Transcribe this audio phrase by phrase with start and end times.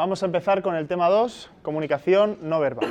[0.00, 2.88] Vamos a empezar con el tema 2, comunicación no verbal.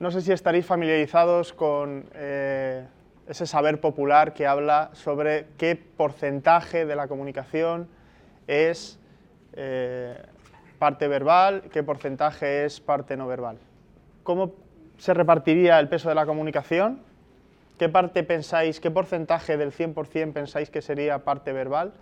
[0.00, 2.84] No sé si estaréis familiarizados con eh,
[3.28, 7.86] ese saber popular que habla sobre qué porcentaje de la comunicación
[8.48, 8.98] es
[9.54, 10.16] eh,
[10.78, 13.58] parte verbal, qué porcentaje es parte no verbal.
[14.22, 14.52] ¿Cómo
[14.98, 17.00] se repartiría el peso de la comunicación?
[17.78, 21.92] ¿Qué parte pensáis, qué porcentaje del 100% pensáis que sería parte verbal?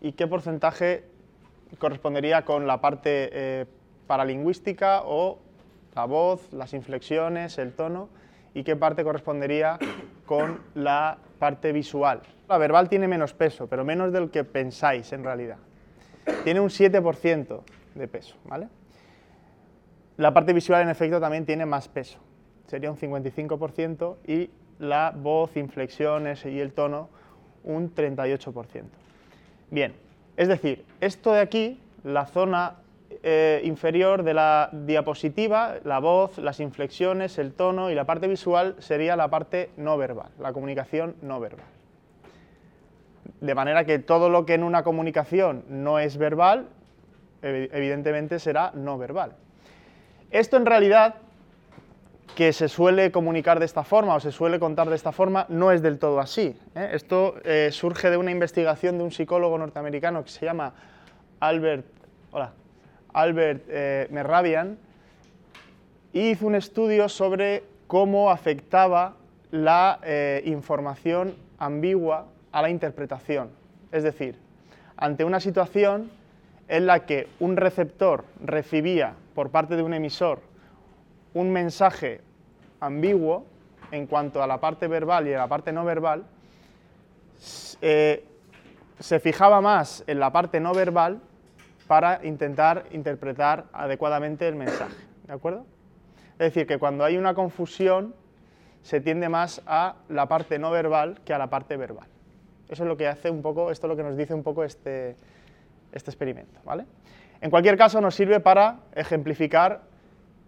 [0.00, 1.04] ¿Y qué porcentaje
[1.78, 3.66] correspondería con la parte eh,
[4.06, 5.38] paralingüística o
[5.94, 8.08] la voz, las inflexiones, el tono,
[8.54, 9.78] y qué parte correspondería
[10.26, 12.22] con la parte visual.
[12.48, 15.58] La verbal tiene menos peso, pero menos del que pensáis en realidad.
[16.44, 17.60] Tiene un 7%
[17.94, 18.68] de peso, ¿vale?
[20.16, 22.18] La parte visual en efecto también tiene más peso,
[22.66, 27.08] sería un 55% y la voz, inflexiones y el tono
[27.64, 28.82] un 38%.
[29.70, 29.94] Bien,
[30.36, 32.76] es decir, esto de aquí, la zona
[33.22, 38.76] eh, inferior de la diapositiva, la voz, las inflexiones, el tono y la parte visual
[38.78, 41.77] sería la parte no verbal, la comunicación no verbal.
[43.40, 46.66] De manera que todo lo que en una comunicación no es verbal,
[47.42, 49.32] evidentemente será no verbal.
[50.30, 51.14] Esto en realidad
[52.34, 55.72] que se suele comunicar de esta forma o se suele contar de esta forma no
[55.72, 56.56] es del todo así.
[56.74, 56.90] ¿eh?
[56.92, 60.72] Esto eh, surge de una investigación de un psicólogo norteamericano que se llama
[61.40, 61.84] Albert,
[62.30, 62.52] hola,
[63.12, 64.78] Albert eh, Merrabian
[66.12, 69.16] y hizo un estudio sobre cómo afectaba
[69.50, 69.98] la
[70.44, 73.50] información ambigua a la interpretación.
[73.92, 74.36] Es decir,
[74.96, 76.10] ante una situación
[76.68, 80.40] en la que un receptor recibía por parte de un emisor
[81.34, 82.20] un mensaje
[82.80, 83.46] ambiguo
[83.90, 86.24] en cuanto a la parte verbal y a la parte no verbal,
[87.80, 88.24] eh,
[88.98, 91.20] se fijaba más en la parte no verbal
[91.86, 94.96] para intentar interpretar adecuadamente el mensaje.
[95.26, 95.64] ¿De acuerdo?
[96.32, 98.14] Es decir, que cuando hay una confusión
[98.82, 102.08] se tiende más a la parte no verbal que a la parte verbal.
[102.68, 104.64] Eso es lo que hace un poco, esto es lo que nos dice un poco
[104.64, 105.16] este,
[105.92, 106.60] este experimento.
[106.64, 106.84] ¿vale?
[107.40, 109.82] En cualquier caso, nos sirve para ejemplificar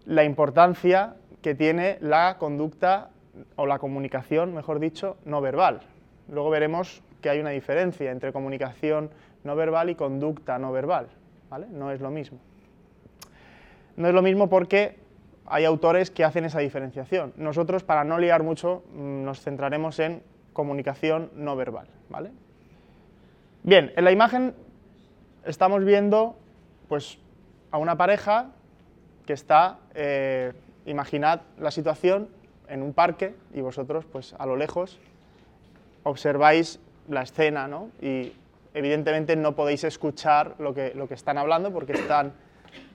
[0.05, 3.09] la importancia que tiene la conducta
[3.55, 5.81] o la comunicación, mejor dicho, no verbal.
[6.29, 9.09] Luego veremos que hay una diferencia entre comunicación
[9.43, 11.07] no verbal y conducta no verbal.
[11.49, 11.67] ¿vale?
[11.71, 12.39] No es lo mismo.
[13.95, 14.97] No es lo mismo porque
[15.45, 17.33] hay autores que hacen esa diferenciación.
[17.35, 21.87] Nosotros, para no liar mucho, mm, nos centraremos en comunicación no verbal.
[22.09, 22.31] ¿vale?
[23.63, 24.53] Bien, en la imagen
[25.45, 26.35] estamos viendo
[26.87, 27.17] pues,
[27.71, 28.51] a una pareja
[29.25, 30.53] que está eh,
[30.85, 32.29] imaginad la situación
[32.67, 34.97] en un parque y vosotros, pues a lo lejos,
[36.03, 37.89] observáis la escena, ¿no?
[38.01, 38.33] Y
[38.73, 42.33] evidentemente no podéis escuchar lo que, lo que están hablando porque están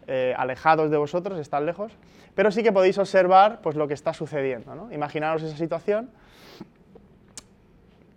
[0.06, 1.93] eh, alejados de vosotros, están lejos,
[2.34, 4.93] pero sí que podéis observar pues, lo que está sucediendo, ¿no?
[4.93, 6.11] Imaginaros esa situación.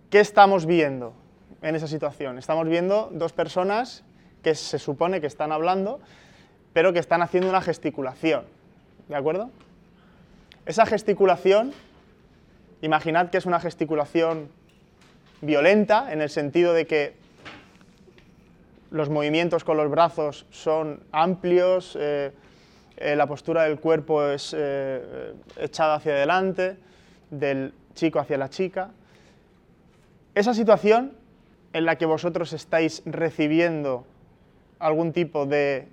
[0.09, 1.13] ¿Qué estamos viendo
[1.61, 2.39] en esa situación?
[2.39, 4.03] Estamos viendo dos personas
[4.41, 5.99] que se supone que están hablando,
[6.73, 8.45] pero que están haciendo una gesticulación,
[9.07, 9.51] ¿de acuerdo?
[10.65, 11.73] Esa gesticulación,
[12.81, 14.49] imaginad que es una gesticulación
[15.41, 17.13] violenta, en el sentido de que
[18.89, 22.31] los movimientos con los brazos son amplios, eh,
[22.97, 26.77] eh, la postura del cuerpo es eh, echada hacia adelante,
[27.29, 28.89] del chico hacia la chica.
[30.39, 31.11] Esa situación
[31.73, 34.05] en la que vosotros estáis recibiendo
[34.79, 35.89] algún tipo de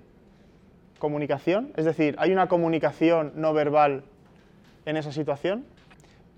[0.99, 4.05] comunicación, es decir, hay una comunicación no verbal
[4.85, 5.65] en esa situación.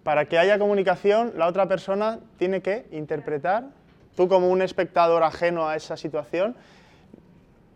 [0.01, 3.65] Para que haya comunicación, la otra persona tiene que interpretar.
[4.15, 6.55] Tú como un espectador ajeno a esa situación,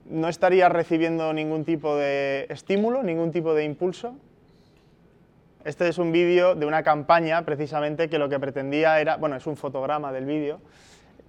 [0.10, 4.16] no estarías recibiendo ningún tipo de estímulo, ningún tipo de impulso.
[5.66, 9.48] Este es un vídeo de una campaña precisamente que lo que pretendía era, bueno, es
[9.48, 10.60] un fotograma del vídeo,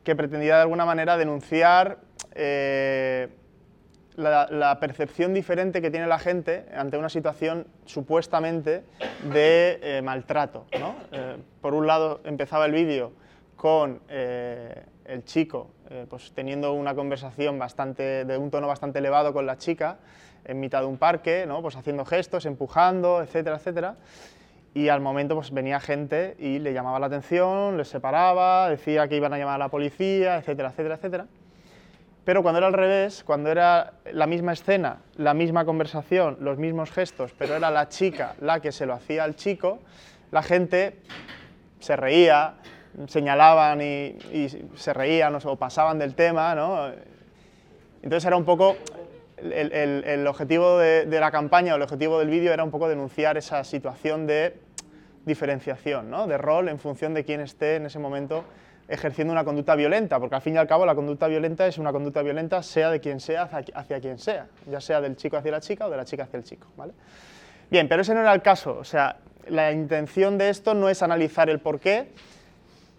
[0.03, 1.99] que pretendía de alguna manera denunciar
[2.35, 3.29] eh,
[4.17, 8.83] la, percepción diferente que tiene la gente ante una situación supuestamente
[9.33, 10.67] de eh, maltrato.
[11.13, 13.13] Eh, por un lado empezaba el vídeo
[13.55, 15.71] con el chico
[16.11, 19.99] pues, teniendo una conversación bastante, de un tono bastante elevado con la chica
[20.45, 21.63] en mitad de un parque, ¿no?
[21.63, 23.97] pues haciendo gestos, empujando, etcétera, etcétera.
[24.75, 29.17] Y al momento pues, venía gente y le llamaba la atención, les separaba, decía que
[29.17, 31.27] iban a llamar a la policía, etcétera, etcétera, etcétera.
[32.25, 36.91] Pero cuando era al revés, cuando era la misma escena, la misma conversación, los mismos
[36.91, 39.79] gestos, pero era la chica la que se lo hacía al chico,
[40.31, 40.97] la gente
[41.81, 42.55] se reía,
[43.07, 44.17] señalaban y,
[44.75, 46.91] se reían o pasaban del tema, ¿no?
[48.03, 48.77] Entonces era un poco,
[49.37, 53.37] el, objetivo de, de, la campaña o el objetivo del vídeo era un poco denunciar
[53.37, 54.55] esa situación de
[55.25, 56.27] diferenciación, ¿no?
[56.27, 58.45] de rol en función de quién esté en ese momento
[58.89, 61.91] ejerciendo una conducta violenta, porque al fin y al cabo la conducta violenta es una
[61.91, 65.61] conducta violenta sea de quien sea hacia, quien sea, ya sea del chico hacia la
[65.61, 66.67] chica o de la chica hacia el chico.
[66.77, 66.93] ¿vale?
[67.71, 69.17] Bien, pero ese no era el caso, o sea,
[69.49, 72.09] la intención de esto no es analizar el por qué,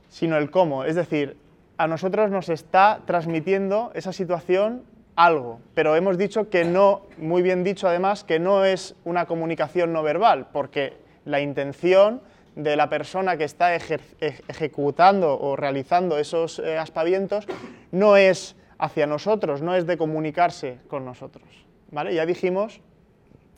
[0.10, 1.38] sino el cómo, es decir,
[1.78, 4.84] a nosotros nos está transmitiendo esa situación
[5.16, 9.94] algo, pero hemos dicho que no, muy bien dicho además, que no es una comunicación
[9.94, 10.94] no verbal, porque
[11.26, 12.22] la intención
[12.56, 17.48] de la persona que está ejecutando o realizando esos eh, aspavientos
[17.92, 21.44] no es hacia nosotros, no es de comunicarse con nosotros.
[21.92, 22.14] ¿vale?
[22.14, 22.82] Ya dijimos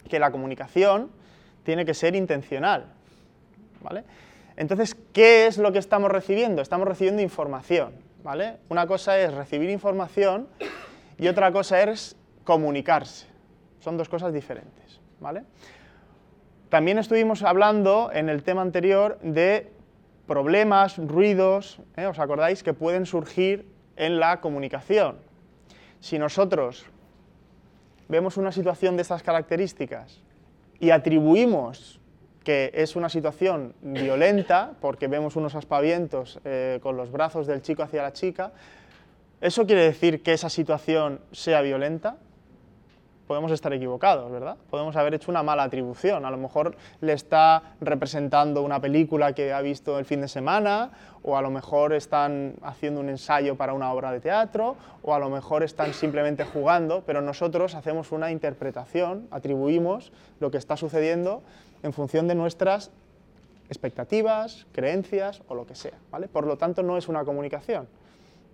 [0.10, 1.12] que la comunicación
[1.64, 2.86] tiene que ser intencional.
[3.82, 4.04] ¿vale?
[4.56, 6.62] Entonces, ¿qué es lo que estamos recibiendo?
[6.62, 7.94] Estamos recibiendo información.
[8.24, 8.58] ¿vale?
[8.70, 10.48] Una cosa es recibir información
[11.18, 13.28] y otra cosa es comunicarse.
[13.80, 14.88] Son dos cosas diferentes.
[15.20, 15.44] ¿vale?
[16.70, 19.72] También estuvimos hablando en el tema anterior de
[20.26, 22.06] problemas, ruidos, ¿eh?
[22.06, 22.64] ¿os acordáis?
[22.64, 23.66] Que pueden surgir
[23.96, 25.18] en la comunicación.
[26.00, 26.86] Si nosotros
[28.10, 30.22] vemos una situación de estas características
[30.80, 32.00] y atribuimos
[32.44, 37.84] que es una situación violenta, porque vemos unos aspavientos eh, con los brazos del chico
[37.84, 38.54] hacia la chica,
[39.42, 42.18] ¿eso quiere decir que esa situación sea violenta?
[43.28, 44.56] podemos estar equivocados, ¿verdad?
[44.70, 46.26] Podemos haber hecho una mala atribución.
[46.26, 50.92] A lo mejor le está representando una película que ha visto el fin de semana,
[51.24, 55.20] o a lo mejor están haciendo un ensayo para una obra de teatro, o a
[55.20, 61.44] lo mejor están simplemente jugando, pero nosotros hacemos una interpretación, atribuimos lo que está sucediendo
[61.84, 62.92] en función de nuestras
[63.68, 66.00] expectativas, creencias o lo que sea.
[66.32, 67.90] Por lo tanto, no es una comunicación,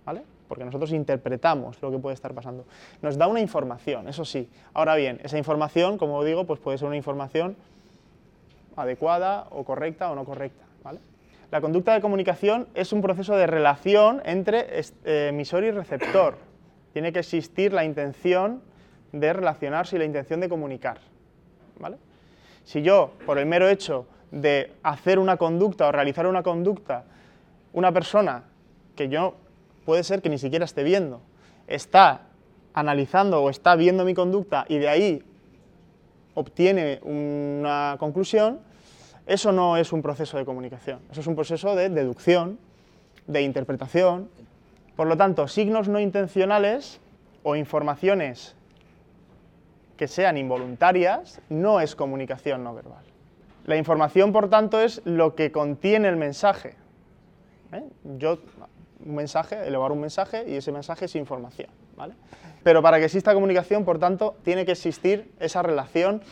[0.04, 0.22] ¿vale?
[0.48, 2.64] Porque nosotros interpretamos lo que puede estar pasando.
[3.02, 4.48] Nos da una información, eso sí.
[4.72, 7.56] Ahora bien, esa información, como digo, pues puede ser una información
[8.76, 10.64] adecuada o correcta o no correcta.
[11.50, 16.36] La conducta de comunicación es un proceso de relación entre eh, emisor y receptor.
[16.92, 18.60] Tiene que existir la intención
[19.12, 20.98] de relacionarse y la intención de comunicar.
[22.64, 27.04] Si yo, por el mero hecho de hacer una conducta o realizar una conducta,
[27.72, 28.44] una persona
[28.96, 29.36] que yo
[29.84, 31.20] puede ser que ni siquiera esté viendo.
[31.66, 32.22] Está
[32.72, 35.22] analizando o está viendo mi conducta y de ahí
[36.34, 38.60] obtiene una conclusión,
[39.26, 42.58] eso no es un proceso de comunicación, eso es un proceso de deducción,
[43.26, 44.28] de interpretación.
[44.96, 47.00] Por lo tanto, signos no intencionales
[47.42, 48.54] o informaciones
[49.96, 53.04] que sean involuntarias no es comunicación no verbal.
[53.64, 56.74] La información, por tanto, es lo que contiene el mensaje.
[57.72, 57.82] ¿Eh?
[58.18, 58.38] Yo
[59.04, 61.68] un mensaje, elevar un mensaje y ese mensaje es información.
[61.96, 62.14] ¿vale?
[62.62, 66.22] Pero para que exista comunicación, por tanto, tiene que existir esa relación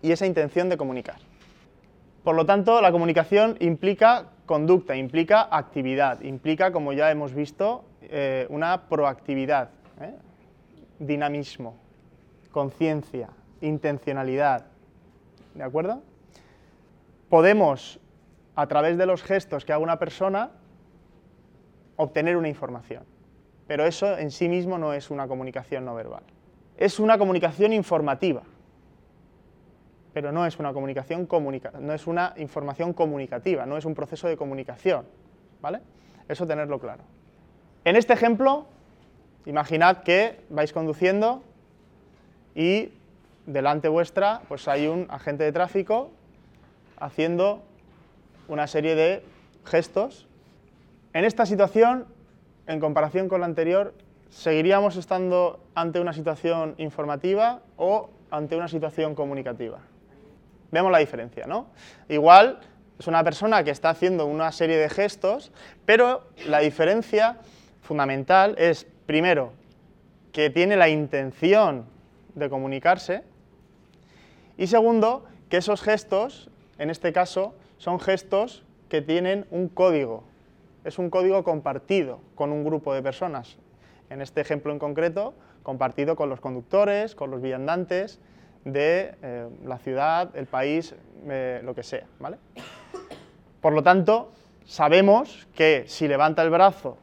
[0.00, 1.16] y esa intención de comunicar.
[2.24, 8.46] Por lo tanto, la comunicación implica conducta, implica actividad, implica, como ya hemos visto, eh,
[8.48, 9.70] una proactividad,
[10.00, 10.14] ¿eh?
[10.98, 11.76] dinamismo,
[12.50, 13.28] conciencia,
[13.60, 14.66] intencionalidad.
[15.54, 16.02] ¿De acuerdo?
[17.28, 17.98] Podemos,
[18.54, 20.50] a través de los gestos que haga una persona,
[22.02, 23.04] obtener una información.
[23.66, 26.22] Pero eso en sí mismo no es una comunicación no verbal.
[26.76, 28.42] Es una comunicación informativa,
[30.12, 34.28] pero no es una comunicación comunica no es una información comunicativa, no es un proceso
[34.28, 35.06] de comunicación,
[35.60, 35.80] ¿vale?
[36.28, 37.02] Eso tenerlo claro.
[37.84, 38.66] En este ejemplo,
[39.46, 41.42] imaginad que vais conduciendo
[42.54, 42.92] y
[43.46, 46.10] delante vuestra pues hay un agente de tráfico
[46.98, 47.62] haciendo
[48.48, 49.24] una serie de
[49.64, 50.28] gestos
[51.12, 52.06] en esta situación,
[52.66, 53.94] en comparación con la anterior,
[54.30, 59.78] ¿seguiríamos estando ante una situación informativa o ante una situación comunicativa?
[60.70, 61.66] Vemos la diferencia, ¿no?
[62.08, 62.60] Igual
[62.98, 65.52] es una persona que está haciendo una serie de gestos,
[65.84, 67.38] pero la diferencia
[67.82, 69.52] fundamental es, primero,
[70.32, 71.86] que tiene la intención
[72.34, 73.24] de comunicarse
[74.56, 80.24] y segundo, que esos gestos, en este caso, son gestos que tienen un código,
[80.84, 83.56] es un código compartido con un grupo de personas.
[84.10, 88.20] En este ejemplo en concreto, compartido con los conductores, con los viandantes
[88.64, 90.94] de eh, la ciudad, el país,
[91.28, 92.06] eh, lo que sea.
[92.18, 92.38] ¿vale?
[93.60, 94.32] Por lo tanto,
[94.64, 96.98] sabemos que si levanta el brazo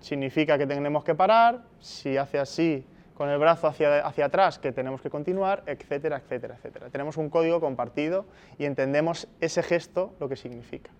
[0.00, 4.72] significa que tenemos que parar, si hace así con el brazo hacia, hacia atrás, que
[4.72, 6.90] tenemos que continuar, etcétera, etcétera, etcétera.
[6.90, 8.26] Tenemos un código compartido
[8.58, 10.90] y entendemos ese gesto lo que significa.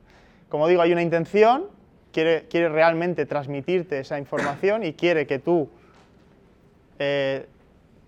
[0.49, 1.67] Como digo, hay una intención,
[2.49, 5.69] quiere, realmente transmitirte esa información y quiere que tú
[6.99, 7.47] eh,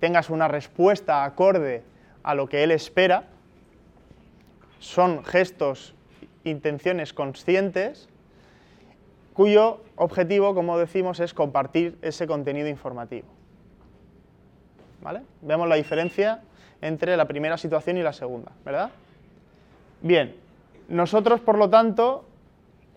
[0.00, 1.83] tengas una respuesta acorde
[2.23, 3.25] a lo que él espera.
[4.79, 5.95] Son gestos,
[6.45, 8.09] intenciones conscientes,
[9.35, 13.27] cuyo objetivo, como decimos, es compartir ese contenido informativo.
[15.43, 16.43] Vemos la diferencia
[16.81, 18.91] entre la primera situación y la segunda, ¿verdad?
[20.00, 20.35] Bien,
[20.88, 22.27] nosotros, por lo tanto,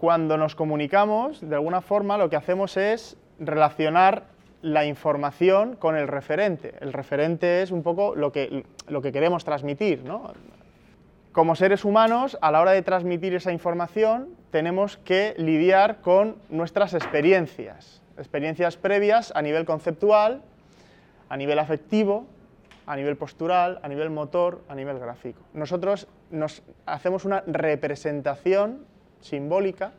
[0.02, 4.24] cuando nos comunicamos, de alguna forma lo que hacemos es relacionar
[4.64, 6.74] la información con el referente.
[6.82, 10.04] El referente es un poco lo que, lo que queremos transmitir.
[10.04, 10.34] ¿no?
[11.32, 16.96] Como seres humanos, a la hora de transmitir esa información, tenemos que lidiar con nuestras
[16.96, 20.42] experiencias, experiencias previas a nivel conceptual,
[21.30, 22.26] a nivel afectivo,
[22.88, 25.44] a nivel postural, a nivel motor, a nivel gráfico.
[25.54, 28.90] Nosotros nos hacemos una representación
[29.22, 29.94] simbólica,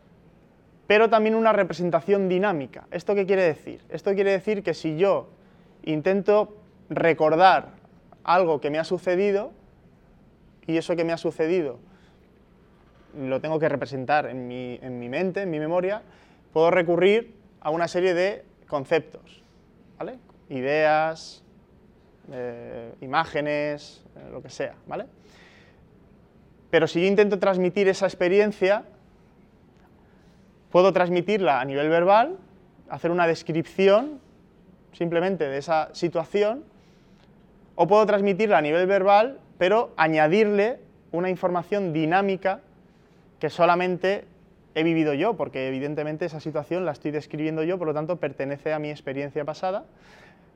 [0.86, 2.86] pero también una representación dinámica.
[2.90, 3.80] ¿Esto qué quiere decir?
[3.88, 5.28] Esto quiere decir que si yo
[5.84, 6.56] intento
[6.90, 7.70] recordar
[8.24, 9.52] algo que me ha sucedido,
[10.66, 11.78] y eso que me ha sucedido
[13.18, 16.02] lo tengo que representar en mi, en mi mente, en mi memoria,
[16.52, 19.42] puedo recurrir a una serie de conceptos,
[19.98, 20.18] ¿vale?
[20.48, 21.42] ideas,
[22.30, 25.06] eh, imágenes, eh, lo que sea, ¿vale?
[26.70, 28.84] Pero si yo intento transmitir esa experiencia,
[30.72, 32.38] puedo transmitirla a nivel verbal,
[32.88, 34.20] hacer una descripción
[34.92, 36.64] simplemente de esa situación,
[37.74, 40.80] o puedo transmitirla a nivel verbal, pero añadirle
[41.12, 42.60] una información dinámica
[43.38, 44.24] que solamente
[44.74, 48.72] he vivido yo, porque evidentemente esa situación la estoy describiendo yo, por lo tanto pertenece
[48.72, 49.84] a mi experiencia pasada,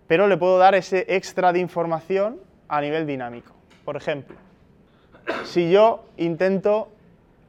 [0.07, 3.53] pero le puedo dar ese extra de información a nivel dinámico.
[3.85, 4.37] Por ejemplo,
[5.45, 6.89] si yo intento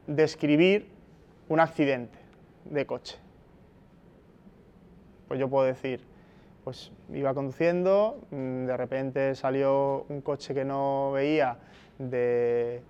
[0.08, 0.88] describir
[1.48, 2.27] un accidente
[2.70, 3.18] de coche,
[5.28, 6.02] pues yo puedo decir,
[6.64, 11.58] pues iba conduciendo, mm, de repente salió un coche que no veía
[11.98, 12.82] de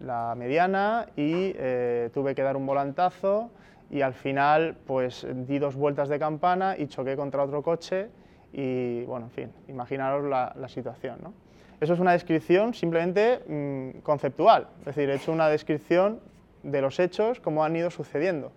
[0.00, 3.50] la mediana y eh, tuve que dar un volantazo
[3.90, 8.08] y al final pues di dos vueltas de campana y choqué contra otro coche
[8.52, 11.18] y bueno, en fin, imaginaros la, situación.
[11.22, 11.32] ¿no?
[11.80, 16.20] Eso es una descripción simplemente mm, conceptual, es decir, he hecho una descripción
[16.62, 18.52] de los hechos como han ido sucediendo.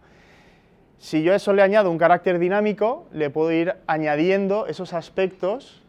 [0.97, 5.81] Si yo a eso le añado un carácter dinámico, le puedo ir añadiendo esos aspectos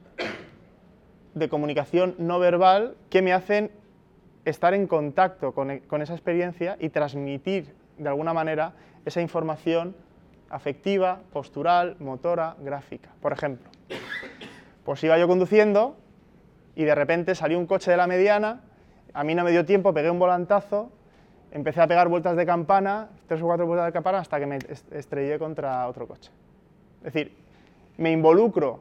[1.34, 3.70] de comunicación no verbal que me hacen
[4.44, 8.72] estar en contacto con, con esa experiencia y transmitir de alguna manera
[9.04, 9.94] esa información
[10.50, 13.10] afectiva, postural, motora, gráfica.
[13.20, 13.68] Por ejemplo,
[14.84, 15.96] pues iba yo conduciendo
[16.76, 18.60] y de repente salió un coche de la mediana,
[19.12, 20.90] a mí no me dio tiempo, pegué un volantazo,
[21.54, 24.58] empecé a pegar vueltas de campana, tres o cuatro vueltas de campana, hasta que me
[24.90, 26.30] estrellé contra otro coche.
[26.98, 27.32] Es decir,
[27.96, 28.80] me involucro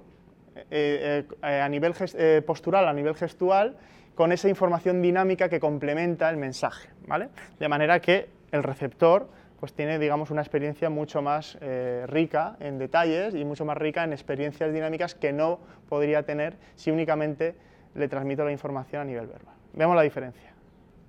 [0.69, 3.77] eh, eh, a nivel eh, postural, a nivel gestual,
[4.15, 7.29] con esa información dinámica que complementa el mensaje, ¿vale?
[7.59, 9.27] De manera que el receptor
[9.63, 14.03] pues tiene, digamos, una experiencia mucho más eh, rica en detalles y mucho más rica
[14.03, 17.55] en experiencias dinámicas que no podría tener si únicamente
[17.95, 19.55] le transmito la información a nivel verbal.
[19.71, 20.51] Vemos la diferencia.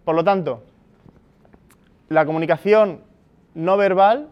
[0.05, 0.63] Por lo tanto,
[2.09, 3.01] la comunicación
[3.55, 4.29] no verbal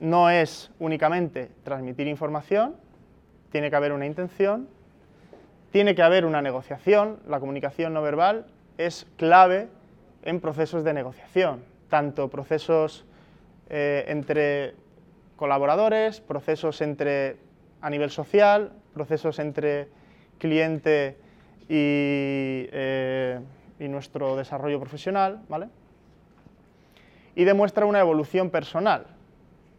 [0.00, 2.76] no es únicamente transmitir información,
[3.50, 4.68] tiene que haber una intención,
[5.72, 8.46] tiene que haber una negociación, la comunicación no verbal
[8.76, 9.68] es clave
[10.22, 13.04] en procesos de negociación, tanto procesos
[13.68, 14.74] eh, entre
[15.36, 17.36] colaboradores, procesos entre,
[17.80, 19.88] a nivel social, procesos entre
[20.38, 21.16] cliente
[21.68, 23.40] y, eh,
[23.80, 25.68] y nuestro desarrollo profesional, ¿vale?
[27.38, 29.06] Y demuestra una evolución personal.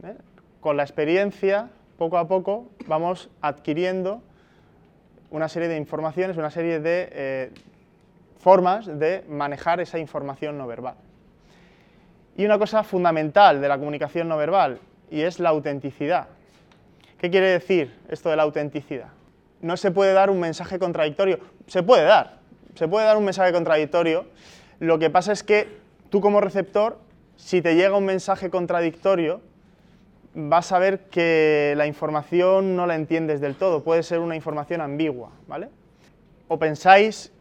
[0.04, 0.16] ¿eh?
[0.62, 4.24] Con la experiencia, poco a poco, vamos adquiriendo
[5.30, 7.52] una serie de informaciones, una serie de
[8.40, 10.96] formas de manejar esa información no verbal
[12.40, 14.80] y una cosa fundamental de la comunicación no verbal,
[15.12, 16.28] y es la autenticidad.
[17.18, 19.10] ¿Qué quiere decir esto de la autenticidad?
[19.60, 21.40] No se puede dar un mensaje contradictorio.
[21.68, 22.38] Se puede dar,
[22.76, 24.26] se puede dar un mensaje contradictorio.
[24.80, 25.68] Lo que pasa es que
[26.10, 26.98] tú como receptor,
[27.40, 29.40] si te llega un mensaje contradictorio,
[30.36, 34.82] vas a ver que la información no la entiendes del todo, puede ser una información
[34.82, 35.70] ambigua, ¿vale?
[36.50, 37.32] ¿O pensáis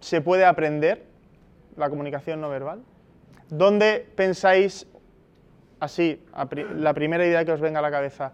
[0.00, 1.02] se puede aprender
[1.76, 2.82] la comunicación no verbal?
[3.50, 4.86] ¿Dónde pensáis,
[5.80, 6.22] así,
[6.76, 8.32] la primera idea que os venga a la cabeza,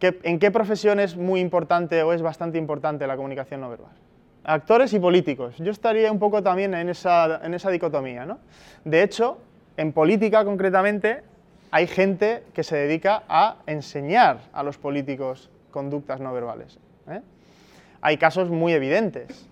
[0.00, 3.92] ¿En qué profesión es muy importante o es bastante importante la comunicación no verbal?
[4.44, 5.56] Actores y políticos.
[5.58, 8.24] Yo estaría un poco también en esa, en esa dicotomía.
[8.24, 8.38] ¿no?
[8.86, 9.36] De hecho,
[9.80, 11.22] en política concretamente,
[11.70, 16.78] hay gente que se dedica a enseñar a los políticos conductas no verbales.
[17.08, 17.22] ¿eh?
[18.02, 19.48] Hay casos muy evidentes.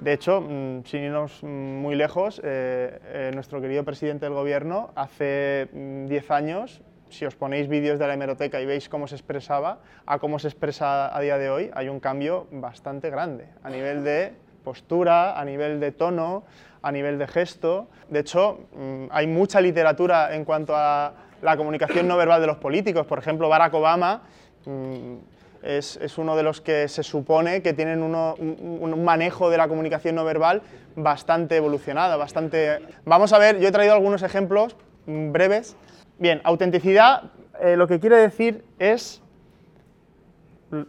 [0.00, 5.68] De hecho, mm, sin irnos muy lejos, eh, eh, nuestro querido presidente del gobierno hace
[5.72, 9.80] 10 mm, años si os ponéis vídeos de la hemeroteca y veis cómo se expresaba
[10.06, 14.04] a cómo se expresa a día de hoy, hay un cambio bastante grande a nivel
[14.04, 14.32] de
[14.64, 16.44] postura, a nivel de tono,
[16.82, 17.88] a nivel de gesto.
[18.08, 21.12] De hecho, mm, hay mucha literatura en cuanto a
[21.42, 23.06] la comunicación no verbal de los políticos.
[23.06, 24.22] Por ejemplo, Barack Obama
[24.66, 25.14] mm,
[25.62, 30.24] es, uno de los que se supone que tienen un, manejo de la comunicación no
[30.24, 30.62] verbal
[30.96, 32.80] bastante evolucionado, bastante...
[33.04, 34.76] Vamos a ver, yo he traído algunos ejemplos
[35.06, 35.76] breves
[36.20, 37.30] Bien, autenticidad
[37.62, 39.22] eh, lo que quiere decir es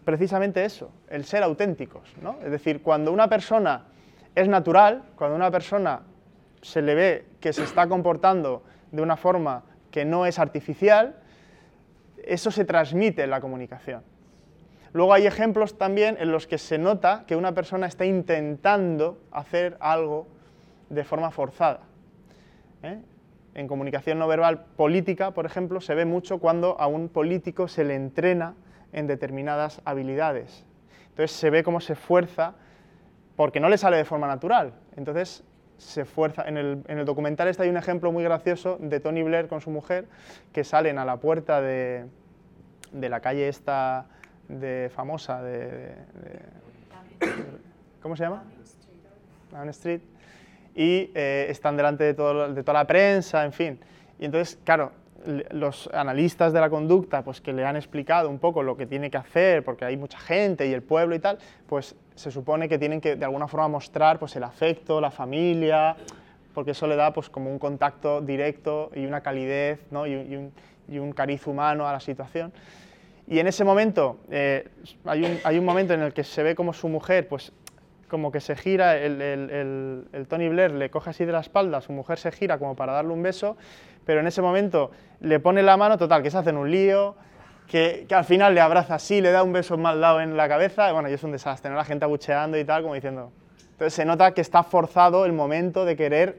[0.04, 2.14] precisamente eso, el ser auténticos.
[2.22, 2.38] ¿no?
[2.44, 3.86] Es decir, cuando una persona
[4.36, 6.02] es natural, cuando una persona
[6.62, 11.16] se le ve que se está comportando de una forma que no es artificial,
[12.24, 14.04] eso se transmite en la comunicación.
[14.94, 19.78] Luego hay ejemplos también en los que se nota que una persona está intentando hacer
[19.80, 20.28] algo
[20.90, 21.82] de forma forzada.
[22.84, 23.00] ¿eh?
[23.54, 27.84] en comunicación no verbal política, por ejemplo, se ve mucho cuando a un político se
[27.84, 28.56] le entrena
[28.94, 30.66] en determinadas habilidades.
[31.10, 32.56] Entonces se ve cómo se fuerza
[33.36, 34.74] porque no le sale de forma natural.
[34.96, 35.44] Entonces
[35.78, 36.44] se fuerza.
[36.48, 40.06] En el, documental este hay un ejemplo muy gracioso de Tony Blair con su mujer
[40.54, 42.06] que salen a la puerta de,
[42.94, 44.06] la calle esta
[44.48, 45.96] de famosa de,
[48.02, 48.44] ¿cómo se llama?
[49.52, 50.02] Down Street
[50.76, 53.80] y eh, están delante de, de, toda la prensa, en fin.
[54.20, 54.92] Y entonces, claro,
[55.52, 59.10] los analistas de la conducta, pues que le han explicado un poco lo que tiene
[59.10, 61.38] que hacer, porque hay mucha gente y el pueblo y tal,
[61.68, 65.96] pues se supone que tienen que de alguna forma mostrar pues el afecto, la familia,
[66.54, 70.06] porque eso le da pues como un contacto directo y una calidez ¿no?
[70.08, 70.52] y,
[70.98, 72.52] un, cariz humano a la situación.
[73.28, 74.68] Y en ese momento, eh,
[75.06, 77.54] hay, un, hay, un, momento en el que se ve como su mujer pues
[78.12, 82.20] como que se gira, el, Tony Blair le coge así de la espalda, su mujer
[82.20, 83.56] se gira como para darle un beso,
[84.06, 87.16] pero en ese momento le pone la mano, total, que se hacen un lío,
[87.68, 90.90] que, al final le abraza así, le da un beso mal dado en la cabeza,
[90.90, 91.78] y bueno, y es un desastre, ¿no?
[91.78, 93.32] la gente abucheando y tal, como diciendo...
[93.72, 96.38] Entonces se nota que está forzado el momento de querer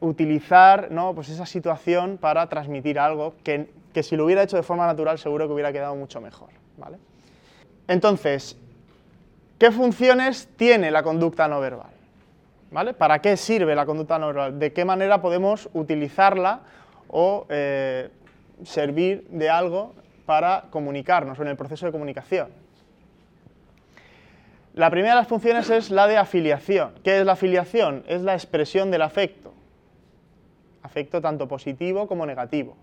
[0.00, 1.14] utilizar ¿no?
[1.14, 5.20] pues esa situación para transmitir algo que, que si lo hubiera hecho de forma natural
[5.20, 6.48] seguro que hubiera quedado mucho mejor.
[6.78, 6.98] ¿vale?
[7.86, 8.56] Entonces,
[9.62, 11.91] ¿Qué funciones tiene la conducta no verbal?
[12.72, 14.58] ¿Para qué sirve la conducta no verbal?
[14.58, 16.60] ¿De qué manera podemos utilizarla
[17.08, 18.08] o eh,
[18.64, 22.48] servir de algo para comunicarnos o en el proceso de comunicación?
[24.74, 26.94] La primera de las funciones es la de afiliación.
[27.04, 28.04] ¿Qué es la afiliación?
[28.06, 29.52] Es la expresión del afecto.
[30.82, 32.74] Afecto tanto positivo como negativo.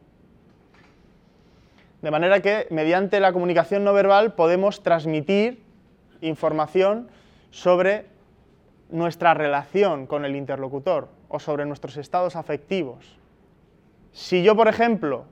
[2.03, 5.63] De manera que mediante la comunicación no verbal podemos transmitir
[6.21, 7.09] información
[7.49, 8.05] sobre
[8.89, 13.17] nuestra relación con el interlocutor o sobre nuestros estados afectivos.
[14.11, 15.25] Si yo, por ejemplo,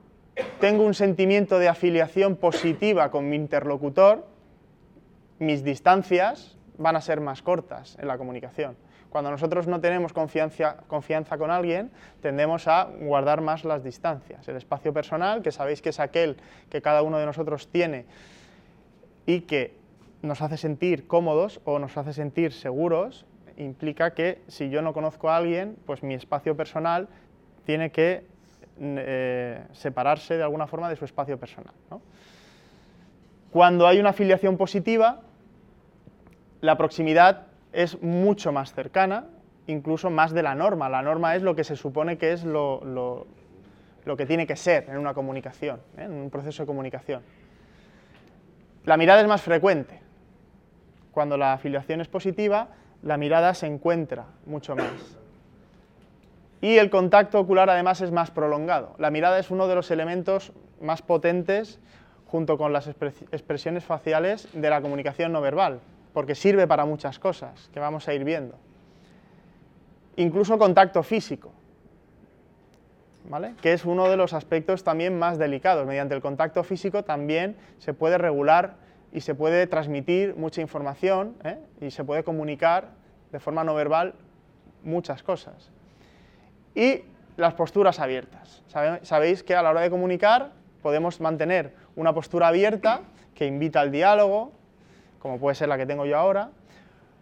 [0.60, 4.26] tengo un sentimiento de afiliación positiva con mi interlocutor,
[5.38, 8.76] mis distancias van a ser más cortas en la comunicación.
[9.10, 10.84] Cuando nosotros no tenemos confianza,
[11.38, 11.90] con alguien,
[12.20, 14.46] tendemos a guardar más las distancias.
[14.48, 16.36] El espacio personal, que sabéis que es aquel
[16.68, 18.04] que cada uno de nosotros tiene
[19.26, 19.74] y que
[20.20, 23.24] nos hace sentir cómodos o nos hace sentir seguros,
[23.58, 27.08] implica que si yo no conozco a alguien, pues mi espacio personal
[27.66, 28.24] tiene que
[28.80, 31.74] eh, separarse de alguna forma de su espacio personal.
[33.50, 35.20] Cuando hay una afiliación positiva,
[36.60, 39.26] la proximidad es mucho más cercana,
[39.66, 40.88] incluso más de la norma.
[40.88, 42.82] La norma es lo que se supone que es lo,
[44.04, 46.04] lo, que tiene que ser en una comunicación, ¿eh?
[46.04, 47.22] en un proceso de comunicación.
[48.84, 50.00] La mirada es más frecuente,
[51.12, 52.68] cuando la afiliación es positiva,
[53.02, 55.18] la mirada se encuentra mucho más.
[56.60, 58.94] Y el contacto ocular además es más prolongado.
[58.98, 61.78] La mirada es uno de los elementos más potentes
[62.26, 65.80] junto con las expresiones faciales de la comunicación no verbal,
[66.12, 68.56] porque sirve para muchas cosas que vamos a ir viendo.
[70.16, 71.52] Incluso contacto físico,
[73.28, 73.54] ¿vale?
[73.62, 75.86] que es uno de los aspectos también más delicados.
[75.86, 78.74] Mediante el contacto físico también se puede regular
[79.12, 81.58] y se puede transmitir mucha información ¿eh?
[81.80, 82.90] y se puede comunicar
[83.32, 84.14] de forma no verbal
[84.82, 85.70] muchas cosas.
[86.74, 87.02] Y
[87.36, 88.62] las posturas abiertas.
[89.02, 93.02] Sabéis que a la hora de comunicar podemos mantener una postura abierta
[93.34, 94.52] que invita al diálogo,
[95.20, 96.50] como puede ser la que tengo yo ahora,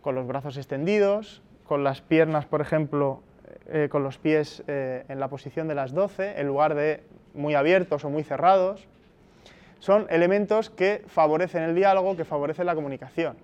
[0.00, 3.22] con los brazos extendidos, con las piernas, por ejemplo,
[3.68, 7.02] eh, con los pies eh, en la posición de las 12, en lugar de
[7.34, 8.86] muy abiertos o muy cerrados.
[9.78, 13.36] Son elementos que favorecen el diálogo, que favorecen la comunicación,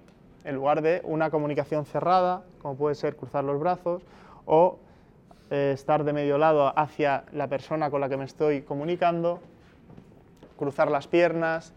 [0.45, 4.03] en lugar de una comunicación cerrada, como puede ser cruzar los brazos
[4.47, 4.79] o
[5.51, 9.41] eh, estar de medio lado hacia la persona con la que me estoy comunicando,
[10.59, 11.75] cruzar las piernas,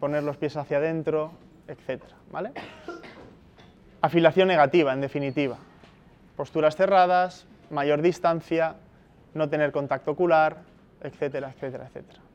[0.00, 1.30] poner los pies hacia adentro,
[1.68, 2.02] etc.
[2.30, 2.52] ¿vale?
[4.00, 5.56] Afiliación negativa, en definitiva.
[6.36, 8.76] Posturas cerradas, mayor distancia,
[9.34, 10.58] no tener contacto ocular,
[11.00, 12.25] etcétera, etcétera, etcétera.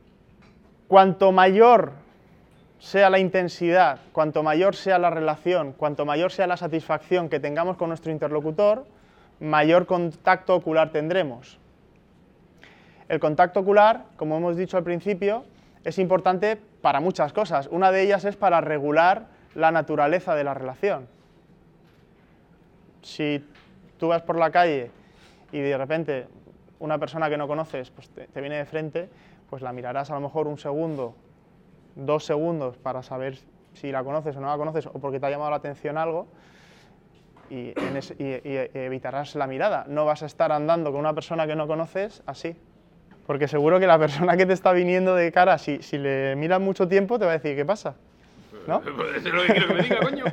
[0.92, 1.92] Cuanto mayor
[2.78, 7.78] sea la intensidad, cuanto mayor sea la relación, cuanto mayor sea la satisfacción que tengamos
[7.78, 8.84] con nuestro interlocutor,
[9.40, 11.58] mayor contacto ocular tendremos.
[13.08, 15.46] El contacto ocular, como hemos dicho al principio,
[15.82, 17.68] es importante para muchas cosas.
[17.72, 21.08] Una de ellas es para regular la naturaleza de la relación.
[23.00, 23.42] Si
[23.96, 24.90] tú vas por la calle
[25.52, 26.26] y de repente
[26.80, 29.08] una persona que no conoces pues te, viene de frente,
[29.52, 31.14] pues la mirarás a lo mejor un segundo,
[31.94, 33.36] dos segundos para saber
[33.74, 36.26] si la conoces o no la conoces o porque te ha llamado la atención algo
[37.50, 39.84] y, evitarás la mirada.
[39.88, 42.56] No vas a estar andando con una persona que no conoces así.
[43.26, 46.58] Porque seguro que la persona que te está viniendo de cara, si, si le miras
[46.62, 47.94] mucho tiempo, te va a decir, ¿qué pasa?
[48.66, 48.80] ¿No?
[48.96, 50.24] Pues lo que quiero que me diga, coño.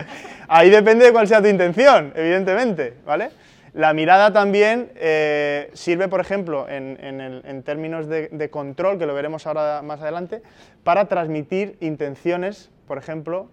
[0.48, 3.32] Ahí depende de cuál sea tu intención, evidentemente, ¿vale?
[3.74, 9.80] La mirada también eh, sirve, por ejemplo, en, términos de, control, que lo veremos ahora
[9.80, 10.42] más adelante,
[10.84, 13.48] para transmitir intenciones, por ejemplo,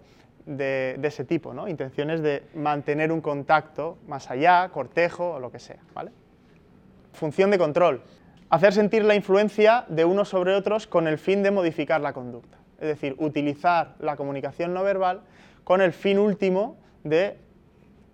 [0.46, 1.70] de, ese tipo, ¿no?
[1.70, 5.80] intenciones de mantener un contacto más allá, cortejo o lo que sea.
[7.14, 8.02] Función de control.
[8.50, 12.58] Hacer sentir la influencia de unos sobre otros con el fin de modificar la conducta.
[12.82, 15.22] Es decir, utilizar la comunicación no verbal
[15.64, 17.38] con el fin último de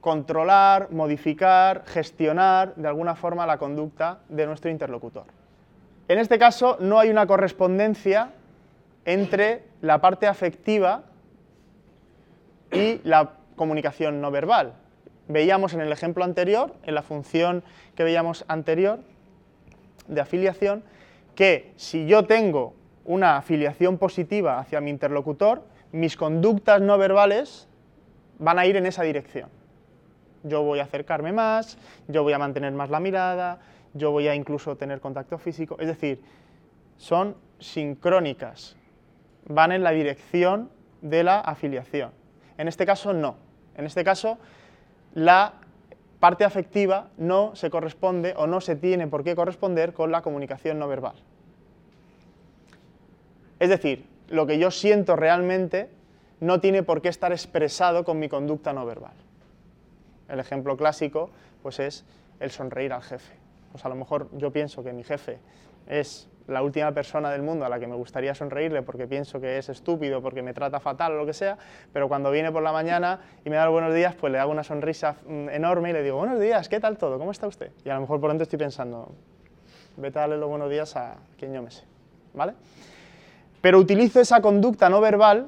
[0.05, 5.23] controlar, modificar, gestionar de alguna forma la conducta de nuestro interlocutor.
[6.07, 8.29] En este caso no hay una correspondencia
[9.03, 11.05] entre la parte afectiva
[12.71, 14.73] y la comunicación no verbal.
[15.27, 17.63] Veíamos en el ejemplo anterior, en la función
[17.95, 18.99] que veíamos anterior
[20.07, 20.83] de afiliación,
[21.33, 27.67] que si yo tengo una afiliación positiva hacia mi interlocutor, mis conductas no verbales
[28.37, 29.49] van a ir en esa dirección
[30.45, 31.77] yo voy a acercarme más,
[32.07, 33.59] yo voy a mantener más la mirada,
[33.93, 35.77] yo voy a incluso tener contacto físico.
[35.79, 36.21] Es decir,
[36.97, 38.75] son sincrónicas,
[39.47, 40.69] van en la dirección
[41.01, 42.11] de la afiliación.
[42.57, 43.35] En este caso no.
[43.75, 44.37] En este caso
[45.13, 45.53] la
[46.19, 50.79] parte afectiva no se corresponde o no se tiene por qué corresponder con la comunicación
[50.79, 51.15] no verbal.
[53.59, 55.89] Es decir, lo que yo siento realmente
[56.39, 59.13] no tiene por qué estar expresado con mi conducta no verbal.
[60.29, 61.29] El ejemplo clásico
[61.61, 62.05] pues es
[62.39, 63.33] el sonreír al jefe.
[63.71, 65.39] Pues a lo mejor yo pienso que mi jefe
[65.87, 69.57] es la última persona del mundo a la que me gustaría sonreírle porque pienso que
[69.57, 71.57] es estúpido, porque me trata fatal o lo que sea,
[71.91, 74.51] pero cuando viene por la mañana y me da los buenos días, pues le hago
[74.51, 77.17] una sonrisa mm, enorme y le digo, buenos días, ¿qué tal todo?
[77.17, 77.71] ¿Cómo está usted?
[77.83, 79.11] Y a lo mejor por dentro estoy pensando,
[79.97, 81.83] vete a darle los buenos días a quien yo me sé,
[82.33, 82.53] ¿vale?
[83.61, 85.47] Pero utilizo esa conducta no verbal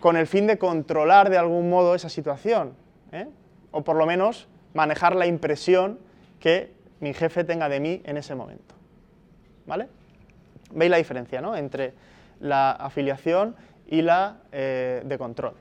[0.00, 2.74] con el fin de controlar de algún modo esa situación.
[3.12, 3.28] ¿eh?
[3.76, 5.98] O por lo menos manejar la impresión
[6.40, 8.74] que mi jefe tenga de mí en ese momento.
[9.66, 9.88] ¿Vale?
[10.72, 11.54] ¿Veis la diferencia ¿no?
[11.54, 11.92] entre
[12.40, 13.54] la afiliación
[13.86, 15.54] y la eh, de control?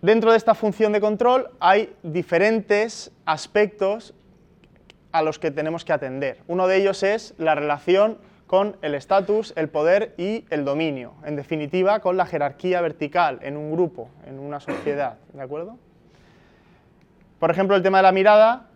[0.00, 4.14] Dentro de esta función de control hay diferentes aspectos
[5.12, 6.38] a los que tenemos que atender.
[6.48, 11.14] Uno de ellos es la relación con el estatus, el poder y el dominio.
[11.24, 15.18] En definitiva, con la jerarquía vertical en un grupo, en una sociedad.
[15.32, 15.78] ¿De acuerdo?
[17.42, 18.68] Por ejemplo, el tema de la mirada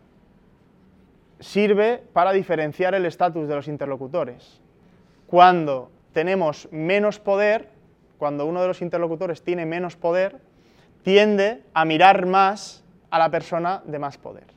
[1.39, 4.61] sirve para diferenciar el estatus de los interlocutores.
[5.29, 7.69] Cuando tenemos menos poder,
[8.19, 10.41] cuando uno de los interlocutores tiene menos poder,
[11.05, 14.49] tiende a mirar más a la persona de más poder.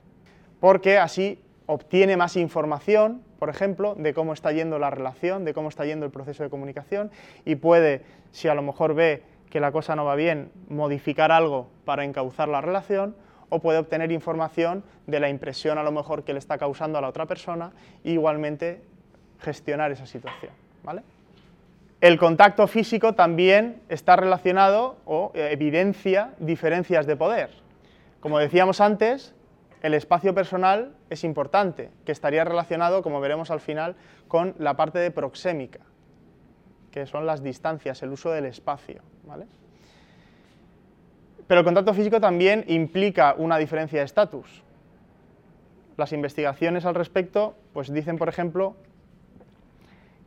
[0.60, 5.70] Porque así obtiene más información, por ejemplo, de cómo está yendo la relación, de cómo
[5.70, 7.12] está yendo el proceso de comunicación
[7.46, 11.68] y puede, si a lo mejor ve que la cosa no va bien, modificar algo
[11.86, 13.14] para encauzar la relación
[13.50, 17.02] o puede obtener información de la impresión a lo mejor que le está causando a
[17.02, 17.72] la otra persona
[18.04, 18.82] e igualmente
[19.40, 20.52] gestionar esa situación.
[20.84, 21.02] ¿vale?
[22.02, 27.50] El contacto físico también está relacionado o evidencia diferencias de poder.
[28.22, 29.34] Como decíamos antes,
[29.82, 33.96] el espacio personal es importante, que estaría relacionado, como veremos al final,
[34.28, 35.80] con la parte de proxémica.
[36.92, 39.04] que son las distancias, el uso del espacio.
[39.24, 39.46] ¿vale?
[41.50, 44.62] Pero el contacto físico también implica una diferencia de estatus.
[45.98, 48.76] Las investigaciones al respecto pues dicen, por ejemplo,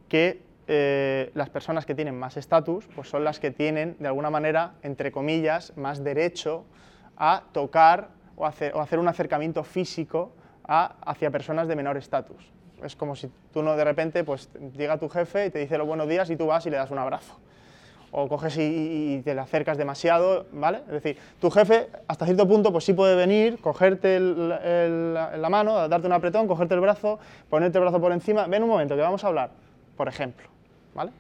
[0.09, 4.31] que eh, las personas que tienen más estatus pues son las que tienen, de alguna
[4.31, 6.65] manera, entre comillas, más derecho
[7.17, 10.33] a tocar o hacer, un acercamiento físico
[10.65, 12.51] hacia personas de menor estatus.
[12.83, 15.87] Es como si tú no de repente, pues llega tu jefe y te dice los
[15.87, 17.39] buenos días y tú vas y le das un abrazo.
[18.15, 20.83] O coges y, te le acercas demasiado, ¿vale?
[20.87, 26.07] Es decir, tu jefe hasta cierto punto pues sí puede venir, cogerte la mano, darte
[26.07, 28.47] un apretón, cogerte el brazo, ponerte el brazo por encima.
[28.47, 29.51] Ven un momento que vamos a hablar,
[29.97, 30.47] por ejemplo,
[30.95, 31.11] ¿vale?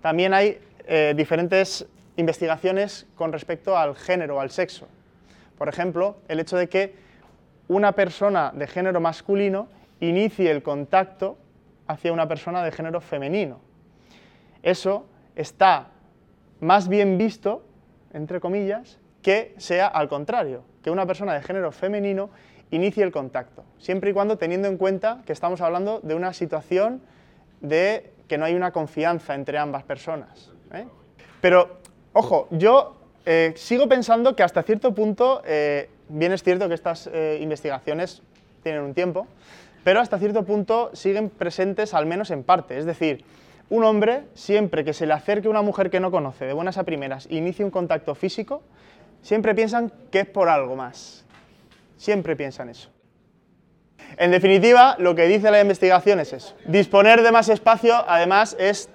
[0.00, 4.88] También hay eh, diferentes investigaciones con respecto al género, al sexo.
[5.58, 6.94] Por ejemplo, el hecho de que
[7.68, 9.68] una persona de género masculino
[10.00, 11.38] inicie el contacto
[11.86, 13.60] hacia una persona de género femenino.
[14.62, 15.88] Eso está
[16.62, 17.64] más bien visto,
[18.12, 22.30] entre comillas, que sea al contrario, que una persona de género femenino
[22.70, 27.02] inicie el contacto, siempre y cuando teniendo en cuenta que estamos hablando de una situación
[27.60, 30.52] de que no hay una confianza entre ambas personas.
[30.72, 30.86] ¿eh?
[31.40, 31.78] Pero,
[32.12, 32.94] ojo, yo
[33.26, 38.22] eh, sigo pensando que hasta cierto punto, eh, bien es cierto que estas investigaciones
[38.62, 39.26] tienen un tiempo,
[39.82, 42.78] pero hasta cierto punto siguen presentes al menos en parte.
[42.78, 43.24] Es decir,
[43.70, 46.84] un hombre, siempre que se le acerque una mujer que no conoce, de buenas a
[46.84, 48.62] primeras, e inicie un contacto físico,
[49.22, 51.24] siempre piensan que es por algo más.
[51.96, 52.90] Siempre piensan eso.
[54.18, 56.54] En definitiva, lo que dice la investigación es eso.
[56.66, 58.90] Disponer de más espacio, además, es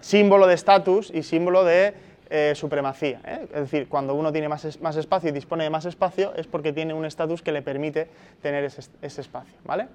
[0.00, 1.94] símbolo de estatus y símbolo de
[2.30, 3.20] eh, supremacía.
[3.24, 3.46] ¿eh?
[3.54, 6.72] Es decir, cuando uno tiene más, más, espacio y dispone de más espacio, es porque
[6.72, 8.08] tiene un estatus que le permite
[8.42, 9.54] tener ese, ese espacio.
[9.64, 9.88] ¿vale?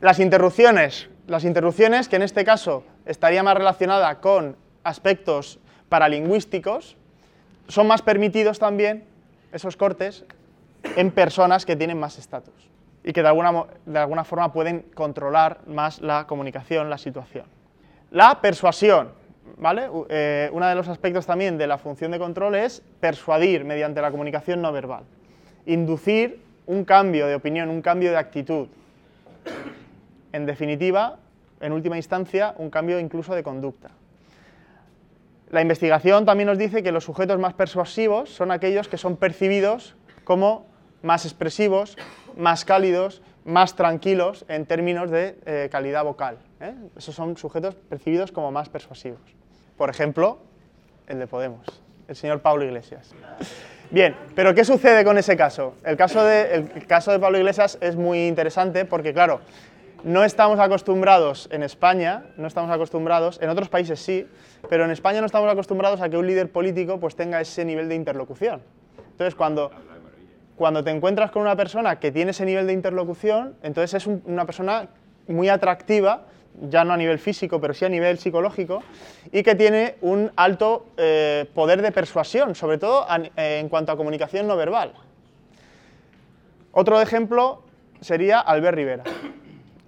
[0.00, 6.96] Las interrupciones, las interrupciones que en este caso estaría más relacionada con aspectos paralingüísticos,
[7.68, 9.04] son más permitidos también,
[9.52, 10.24] esos cortes,
[10.96, 12.54] en personas que tienen más estatus
[13.04, 17.44] y que de alguna, de alguna forma pueden controlar más la comunicación, la situación.
[18.10, 19.10] La persuasión,
[19.56, 19.88] ¿vale?
[20.08, 24.10] Eh, uno de los aspectos también de la función de control es persuadir mediante la
[24.10, 25.04] comunicación no verbal,
[25.66, 28.68] inducir un cambio de opinión, un cambio de actitud,
[30.32, 31.18] en definitiva,
[31.62, 33.90] en última instancia, un cambio incluso de conducta.
[35.50, 39.94] La investigación también nos dice que los sujetos más persuasivos son aquellos que son percibidos
[40.24, 40.66] como
[41.02, 41.96] más expresivos,
[42.36, 46.38] más cálidos, más tranquilos en términos de eh, calidad vocal.
[46.60, 46.74] ¿eh?
[46.96, 49.20] Esos son sujetos percibidos como más persuasivos.
[49.76, 50.38] Por ejemplo,
[51.06, 51.66] el de Podemos,
[52.08, 53.14] el señor Pablo Iglesias.
[53.90, 55.74] Bien, pero ¿qué sucede con ese caso?
[55.84, 59.40] El caso de, el caso de Pablo Iglesias es muy interesante porque, claro,
[60.04, 64.26] no estamos acostumbrados en España, no estamos acostumbrados, en otros países sí,
[64.68, 67.88] pero en España no estamos acostumbrados a que un líder político pues tenga ese nivel
[67.88, 68.62] de interlocución.
[69.12, 69.70] Entonces, cuando,
[70.56, 74.44] cuando te encuentras con una persona que tiene ese nivel de interlocución, entonces es una
[74.44, 74.88] persona
[75.28, 76.26] muy atractiva,
[76.68, 78.82] ya no a nivel físico, pero sí a nivel psicológico,
[79.30, 83.96] y que tiene un alto eh, poder de persuasión, sobre todo eh, en cuanto a
[83.96, 84.92] comunicación no verbal.
[86.72, 87.62] Otro ejemplo
[88.00, 89.04] sería Albert Rivera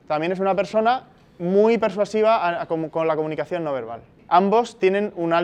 [0.06, 1.04] también es una persona
[1.38, 4.02] muy persuasiva con la comunicación no verbal.
[4.28, 5.38] Ambos tienen una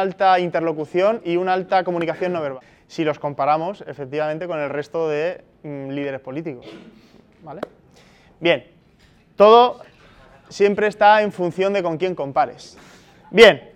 [0.00, 5.08] alta interlocución y una alta comunicación no verbal, si los comparamos efectivamente con el resto
[5.08, 6.66] de mm, líderes políticos.
[7.42, 7.60] ¿Vale?
[8.40, 8.66] Bien,
[9.36, 9.80] todo
[10.48, 12.76] siempre está en función de con quién compares.
[13.30, 13.70] Bien,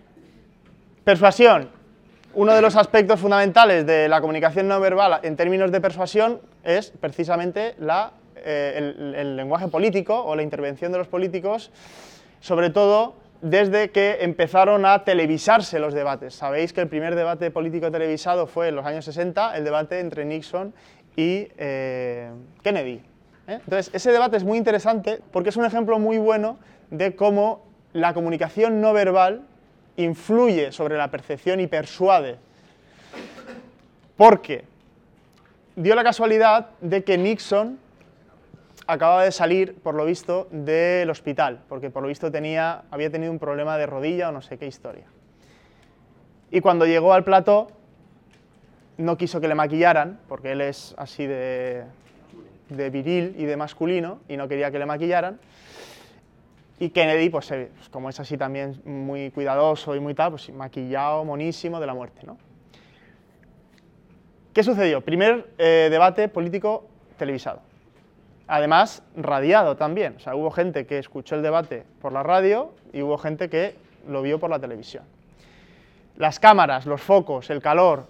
[1.04, 1.70] persuasión.
[2.32, 6.92] Uno de los aspectos fundamentales de la comunicación no verbal en términos de persuasión es
[7.00, 8.12] precisamente la
[8.44, 11.70] eh, el, lenguaje político o la intervención de los políticos,
[12.40, 16.34] sobre todo desde que empezaron a televisarse los debates.
[16.34, 20.24] Sabéis que el primer debate político televisado fue en los años 60, el debate entre
[20.24, 20.74] Nixon
[21.16, 22.30] y eh,
[22.62, 23.00] Kennedy.
[23.48, 23.60] ¿eh?
[23.64, 26.58] Entonces, ese debate es muy interesante porque es un ejemplo muy bueno
[26.90, 29.42] de cómo la comunicación no verbal
[29.96, 32.36] influye sobre la percepción y persuade.
[34.16, 34.64] Porque
[35.76, 37.78] dio la casualidad de que Nixon
[38.90, 43.30] acababa de salir, por lo visto, del hospital, porque por lo visto tenía, había tenido
[43.30, 45.04] un problema de rodilla o no sé qué historia.
[46.50, 47.68] Y cuando llegó al plató,
[48.98, 51.84] no quiso que le maquillaran, porque él es así de,
[52.68, 55.38] viril y de masculino, y no quería que le maquillaran.
[56.80, 61.24] Y Kennedy, pues, pues, como es así también muy cuidadoso y muy tal, pues maquillado,
[61.24, 62.38] monísimo de la muerte, ¿no?
[64.52, 65.00] ¿Qué sucedió?
[65.00, 67.69] Primer eh, debate político televisado
[68.50, 70.16] además radiado también.
[70.16, 73.76] O sea, hubo gente que escuchó el debate por la radio y hubo gente que
[74.08, 75.04] lo vio por la televisión.
[76.16, 78.06] Las cámaras, los focos, el calor,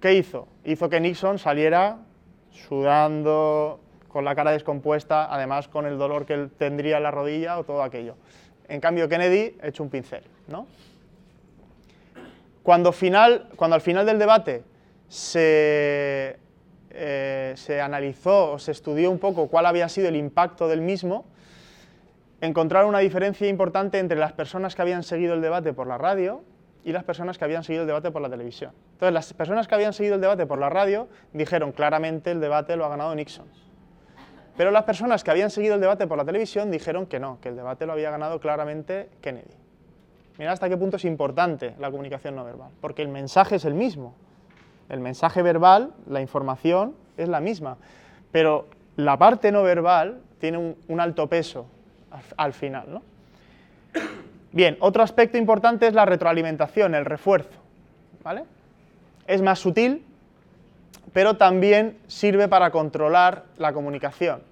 [0.00, 0.48] ¿qué hizo?
[0.64, 1.98] Hizo que Nixon saliera
[2.50, 7.58] sudando, con la cara descompuesta, además con el dolor que él tendría en la rodilla
[7.58, 8.16] o todo aquello.
[8.68, 10.24] En cambio, Kennedy hecho un pincel.
[10.48, 10.66] ¿no?
[12.64, 14.64] Cuando, final, cuando al final del debate
[15.08, 16.38] se,
[16.96, 21.24] eh, se analizó o se estudió un poco cuál había sido el impacto del mismo,
[22.40, 26.42] encontraron una diferencia importante entre las personas que habían seguido el debate por la radio
[26.84, 28.72] y las personas que habían seguido el debate por la televisión.
[28.92, 32.76] Entonces, las personas que habían seguido el debate por la radio dijeron claramente el debate
[32.76, 33.46] lo ha ganado Nixon.
[34.56, 37.50] Pero las personas que habían seguido el debate por la televisión dijeron que no, que
[37.50, 39.54] el debate lo había ganado claramente Kennedy.
[40.38, 43.74] Mira hasta qué punto es importante la comunicación no verbal, porque el mensaje es el
[43.74, 44.14] mismo.
[44.88, 47.76] El mensaje verbal, la información, es la misma,
[48.30, 51.66] pero la parte no verbal tiene un, alto peso
[52.36, 52.86] al, final.
[52.88, 53.02] ¿no?
[54.52, 57.58] Bien, otro aspecto importante es la retroalimentación, el refuerzo.
[58.22, 58.44] ¿vale?
[59.26, 60.04] Es más sutil,
[61.12, 64.42] pero también sirve para controlar la comunicación.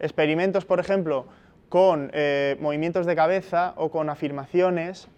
[0.00, 1.26] Experimentos, por ejemplo,
[1.68, 5.08] con eh, movimientos de cabeza o con afirmaciones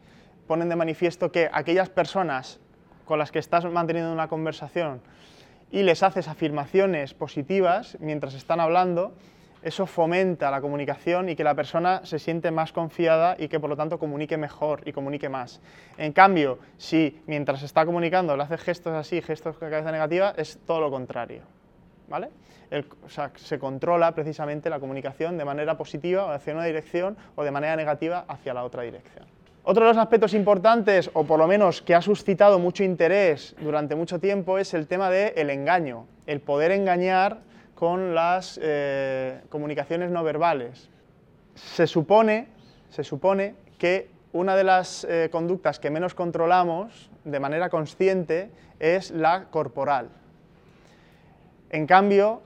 [0.46, 2.60] ponen de manifiesto que aquellas personas
[3.06, 5.00] con las que estás manteniendo una conversación
[5.70, 9.14] y les haces afirmaciones positivas mientras están hablando,
[9.62, 13.70] eso fomenta la comunicación y que la persona se siente más confiada y que por
[13.70, 15.60] lo tanto comunique mejor y comunique más.
[15.96, 20.58] En cambio, si mientras está comunicando le hace gestos así, gestos con cabeza negativa, es
[20.66, 21.42] todo lo contrario.
[22.08, 22.28] ¿Vale?
[23.04, 27.50] o sea, se controla precisamente la comunicación de manera positiva hacia una dirección o de
[27.50, 29.35] manera negativa hacia la otra dirección.
[29.68, 33.96] Otro de los aspectos importantes, o por lo menos que ha suscitado mucho interés durante
[33.96, 37.38] mucho tiempo, es el tema del engaño, el poder engañar
[37.74, 40.88] con las eh, comunicaciones no verbales.
[41.56, 42.46] Se supone,
[42.90, 49.10] se supone que una de las eh, conductas que menos controlamos de manera consciente es
[49.10, 50.10] la corporal.
[51.70, 52.40] En cambio,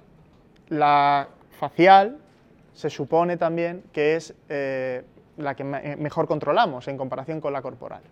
[0.70, 2.16] la facial
[2.72, 5.04] se supone también que es eh,
[5.40, 8.03] la que mejor controlamos en comparación con la corporal.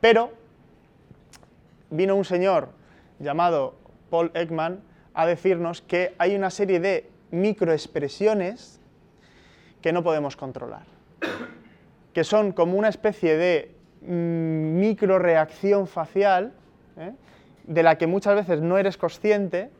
[0.00, 0.30] Pero
[1.90, 2.68] vino un señor
[3.18, 3.74] llamado
[4.10, 4.80] Paul Ekman
[5.14, 8.80] a decirnos que hay una serie de microexpresiones
[9.80, 10.84] que no podemos controlar,
[12.12, 16.52] que son como una especie de mm, microreacción facial
[16.98, 17.12] ¿eh?
[17.64, 19.70] de la que muchas veces no eres consciente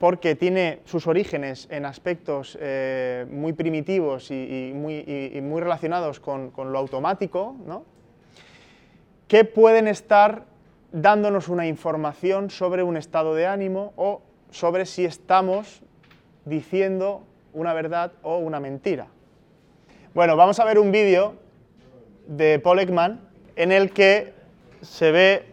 [0.00, 7.54] porque tiene sus orígenes en aspectos eh, muy primitivos y, muy, relacionados con, lo automático,
[7.66, 7.84] ¿no?
[9.28, 10.44] que pueden estar
[10.90, 15.82] dándonos una información sobre un estado de ánimo o sobre si estamos
[16.46, 19.08] diciendo una verdad o una mentira.
[20.14, 21.34] Bueno, vamos a ver un vídeo
[22.26, 23.20] de Paul Ekman
[23.54, 24.32] en el que
[24.80, 25.44] se ve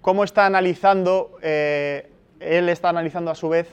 [0.00, 2.08] cómo está analizando, eh,
[2.40, 3.68] él está analizando a su vez,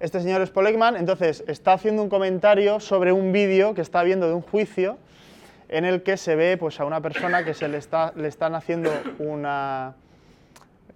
[0.00, 4.02] este señor es Paul Ekman, entonces está haciendo un comentario sobre un vídeo que está
[4.04, 4.96] viendo de un juicio
[5.68, 8.54] en el que se ve pues, a una persona que se le, está, le están
[8.54, 9.94] haciendo una,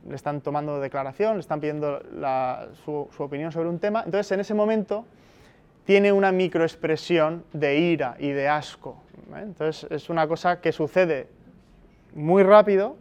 [0.09, 2.01] le están tomando declaración, le están pidiendo
[2.85, 4.03] su, opinión sobre un tema.
[4.05, 5.05] Entonces, en ese momento,
[5.85, 9.03] tiene una microexpresión de ira y de asco.
[9.37, 11.29] Entonces, es una cosa que sucede
[12.15, 12.97] muy rápido,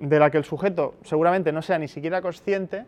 [0.00, 2.84] de la que el sujeto seguramente no sea ni siquiera consciente,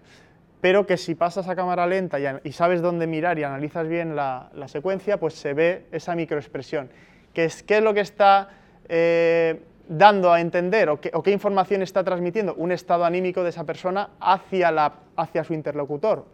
[0.60, 4.50] pero que si pasas a cámara lenta y, sabes dónde mirar y analizas bien la,
[4.66, 6.90] secuencia, pues se ve esa microexpresión.
[7.32, 8.50] ¿Qué es, qué es lo que está
[8.88, 14.10] eh, dando a entender o qué, información está transmitiendo un estado anímico de esa persona
[14.20, 16.26] hacia, la, hacia su interlocutor,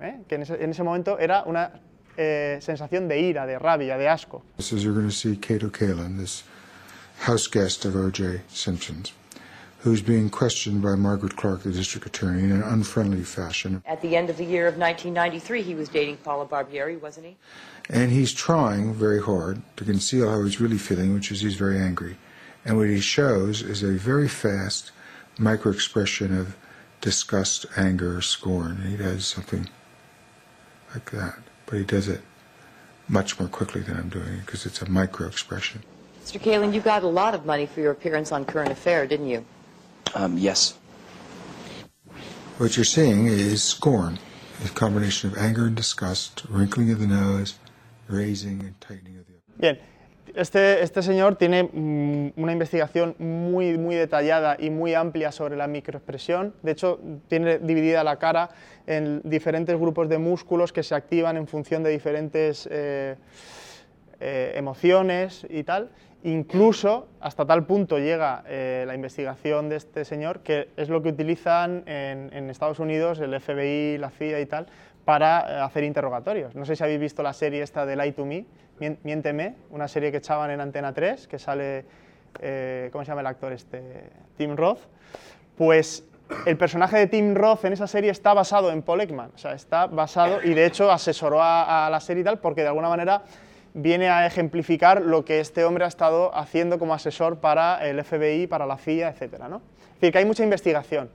[0.00, 0.20] ¿eh?
[0.26, 1.70] que en ese, momento era una
[2.16, 4.42] eh, sensación de ira, de rabia, de asco.
[4.56, 6.42] This is you're going to see Cato Kalin, this
[7.20, 8.42] house guest of O.J.
[8.48, 9.12] Simpson's,
[9.84, 13.82] who's being questioned by Margaret Clark, the district attorney, in an unfriendly fashion.
[13.84, 17.36] At the end of the year of 1993, he was dating Paula Barbieri, wasn't he?
[17.90, 21.78] And he's trying very hard to conceal how he's really feeling, which is he's very
[21.78, 22.16] angry.
[22.64, 24.90] And what he shows is a very fast
[25.38, 26.56] micro expression of
[27.02, 28.86] disgust, anger, scorn.
[28.88, 29.68] He does something
[30.94, 31.34] like that.
[31.66, 32.22] But he does it
[33.06, 35.82] much more quickly than I'm doing it because it's a micro expression.
[36.24, 36.40] Mr.
[36.40, 39.44] Kalin, you got a lot of money for your appearance on Current Affair, didn't you?
[40.14, 40.74] Um, yes.
[42.58, 44.18] What you're seeing is scorn,
[44.64, 47.58] a combination of anger and disgust, wrinkling of the nose,
[48.08, 49.32] raising and tightening of the.
[49.58, 49.78] Bien.
[50.34, 55.68] Este, este, señor tiene mm, una investigación muy, muy detallada y muy amplia sobre la
[55.68, 56.54] microexpresión.
[56.62, 56.98] De hecho,
[57.28, 58.50] tiene dividida la cara
[58.86, 63.14] en diferentes grupos de músculos que se activan en función de diferentes, eh,
[64.18, 65.90] eh, emociones y tal.
[66.24, 71.10] Incluso hasta tal punto llega eh, la investigación de este señor que es lo que
[71.10, 74.66] utilizan en, Estados Unidos el FBI, la CIA y tal
[75.04, 76.54] para eh, hacer interrogatorios.
[76.54, 78.46] No sé si habéis visto la serie esta de Lie to Me,
[78.78, 81.84] Miénteme, una serie que echaban en Antena 3, que sale,
[82.40, 83.82] eh, ¿cómo se llama el actor este?
[84.38, 84.80] Tim Roth.
[85.58, 86.04] Pues
[86.46, 89.52] el personaje de Tim Roth en esa serie está basado en Paul Ekman, o sea,
[89.52, 92.88] está basado y de hecho asesoró a, a la serie y tal porque de alguna
[92.88, 93.24] manera
[93.74, 98.46] viene a ejemplificar lo que este hombre ha estado haciendo como asesor para el FBI,
[98.46, 99.56] para la CIA, etcétera, ¿no?
[99.56, 101.10] Es decir, que hay mucha investigación.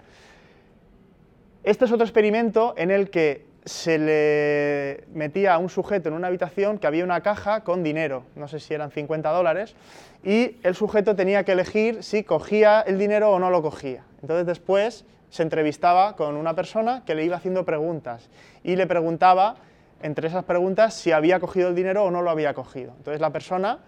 [1.64, 6.28] Este es otro experimento en el que se le metía a un sujeto en una
[6.28, 9.76] habitación que había una caja con dinero, no sé si eran 50 dólares,
[10.24, 14.04] y el sujeto tenía que elegir si cogía el dinero o no lo cogía.
[14.22, 18.30] Entonces después se entrevistaba con una persona que le iba haciendo preguntas
[18.64, 19.58] y le preguntaba,
[20.02, 22.94] entre esas preguntas, si había cogido el dinero o no lo había cogido.
[22.98, 23.80] Entonces la persona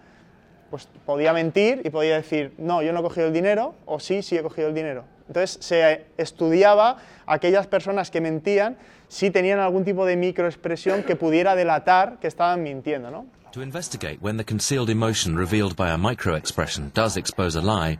[0.70, 4.22] pues podía mentir y podía decir, no, yo no he cogido el dinero, o sí,
[4.22, 5.04] sí he cogido el dinero.
[5.28, 6.96] Entonces se estudiaba
[7.26, 8.76] aquellas personas que mentían
[9.08, 13.26] si tenían algún tipo de microexpresión que pudiera delatar que estaban mintiendo, ¿no?
[13.52, 17.98] To investigate when the concealed emotion revealed by a micro-expression does expose a lie,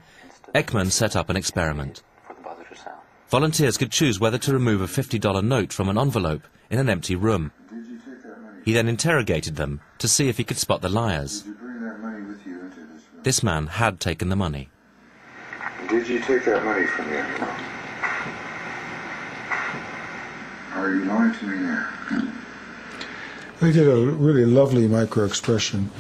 [0.55, 2.03] Ekman set up an experiment.
[3.29, 7.17] Volunteers could choose whether to remove a $50 note from an envelope in an empty
[7.17, 7.51] room.
[8.65, 11.45] He then interrogated them to see if he could spot the liars.
[11.47, 13.23] you bring that money with you into this room?
[13.23, 14.69] This man had taken the money.
[15.89, 17.61] Did you take that money from the account?
[20.75, 21.89] Are you lying to me now?
[23.61, 25.91] They did a really lovely micro expression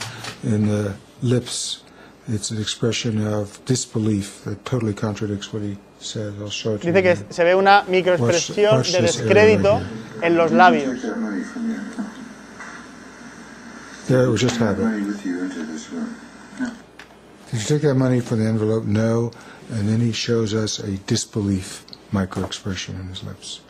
[0.42, 1.82] in the lips.
[2.28, 6.34] It's an expression of disbelief that totally contradicts what he says.
[6.40, 7.24] I'll show it to Dice you.
[7.24, 11.02] que se ve una microexpresión Watch- watch de descrédito right en los Did you labios.
[14.06, 14.10] Take that money from the account?
[14.10, 14.84] Yeah, it was just habit.
[14.84, 16.16] Money with you into this room.
[17.50, 18.84] Did you take that money from the envelope?
[18.84, 19.30] No.
[19.70, 23.60] And then he shows us a disbelief micro expression in his lips.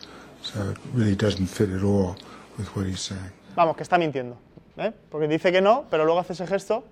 [0.41, 2.15] So it really doesn't fit at all
[2.57, 3.31] with what he's saying.
[3.55, 4.37] Vamos, que está mintiendo.
[4.77, 4.91] ¿eh?
[5.09, 6.83] Porque dice que no, pero luego hace ese gesto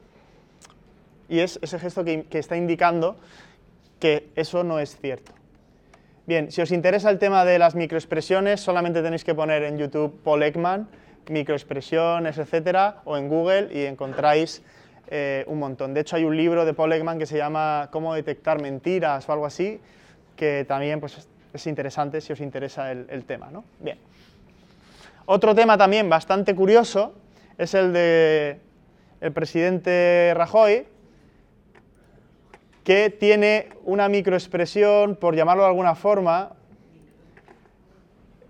[1.28, 3.16] y es ese gesto que, que está indicando
[4.00, 5.34] que eso no es cierto.
[6.28, 10.20] Bien, si os interesa el tema de las microexpresiones, solamente tenéis que poner en YouTube
[10.24, 10.88] Paul Ekman,
[11.30, 14.64] microexpresiones, etcétera, o en Google y encontráis
[15.08, 15.94] eh, un montón.
[15.94, 19.34] De hecho, hay un libro de Paul Ekman que se llama Cómo detectar mentiras o
[19.34, 19.80] algo así,
[20.36, 23.50] que también pues, es- es interesante si os interesa el, el tema.
[23.52, 23.64] ¿no?
[23.80, 23.98] Bien.
[25.26, 27.14] Otro tema también bastante curioso
[27.58, 28.60] es el de
[29.20, 30.88] el presidente Rajoy,
[32.84, 36.54] que tiene una microexpresión, por llamarlo de alguna forma,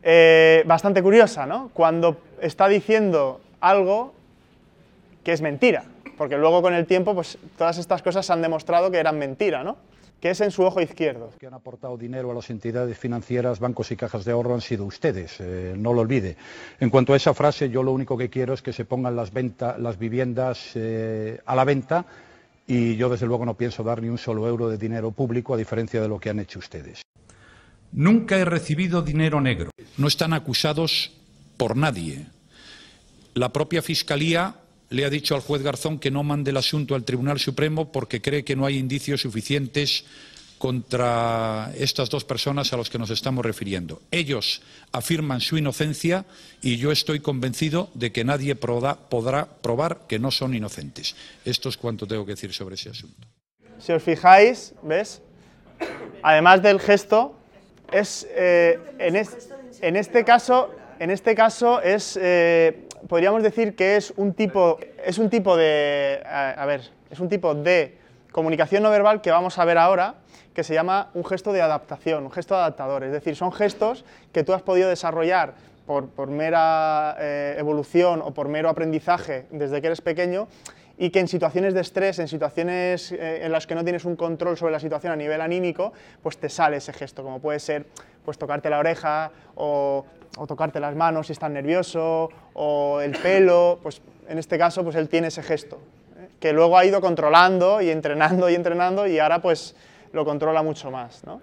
[0.04, 1.70] eh, bastante curiosa, ¿no?
[1.74, 4.14] Cuando está diciendo algo
[5.24, 5.84] que es mentira,
[6.18, 9.78] porque luego con el tiempo, pues todas estas cosas han demostrado que eran mentira, ¿no?
[10.20, 11.32] Que es en su ojo izquierdo.
[11.40, 14.86] que han aportado dinero a las entidades financieras, bancos y cajas de ahorro han sido
[14.86, 16.38] ustedes, eh, no lo olvide.
[16.80, 19.98] En cuanto a esa frase, yo lo único que quiero es que se pongan las
[19.98, 22.06] viviendas eh, a la venta
[22.68, 25.58] y yo desde luego no pienso dar ni un solo euro de dinero público a
[25.58, 27.02] diferencia de lo que han hecho ustedes.
[27.94, 29.70] Nunca he recibido dinero negro.
[29.98, 31.12] No están acusados
[31.58, 32.26] por nadie.
[33.34, 34.56] La propia Fiscalía
[34.90, 38.22] le ha dicho al juez Garzón que no mande el asunto al Tribunal Supremo porque
[38.22, 40.04] cree que no hay indicios suficientes
[40.58, 44.02] contra estas dos personas a las que nos estamos refiriendo.
[44.12, 44.62] Ellos
[44.92, 46.26] afirman su inocencia
[46.62, 51.16] y yo estoy convencido de que nadie proda- podrá probar que no son inocentes.
[51.46, 53.28] Esto es cuanto tengo que decir sobre ese asunto.
[53.80, 55.22] Si os fijáis, ¿ves?
[56.22, 57.40] Además del gesto,
[57.92, 59.50] es eh, en, es-
[59.82, 60.70] en este caso,
[61.00, 66.22] en este caso es, eh, podríamos decir que es un tipo, es un tipo de,
[66.26, 67.98] a, a ver, es un tipo de
[68.32, 70.16] comunicación no verbal que vamos a ver ahora,
[70.54, 73.04] que se llama un gesto de adaptación, un gesto adaptador.
[73.04, 75.54] Es decir, son gestos que tú has podido desarrollar
[75.86, 80.48] por, por mera eh, evolución o por mero aprendizaje desde que eres pequeño
[81.02, 84.16] y que en situaciones de estrés, en situaciones eh, en las que no tienes un
[84.16, 87.88] control sobre la situación a nivel anímico, pues te sale ese gesto, como puede ser
[88.24, 90.06] pues tocarte la oreja o,
[90.48, 95.10] tocarte las manos si estás nervioso o el pelo, pues en este caso pues él
[95.10, 95.80] tiene ese gesto,
[96.20, 96.28] ¿eh?
[96.40, 99.76] que luego ha ido controlando y entrenando y entrenando y ahora pues
[100.14, 101.42] lo controla mucho más, ¿no?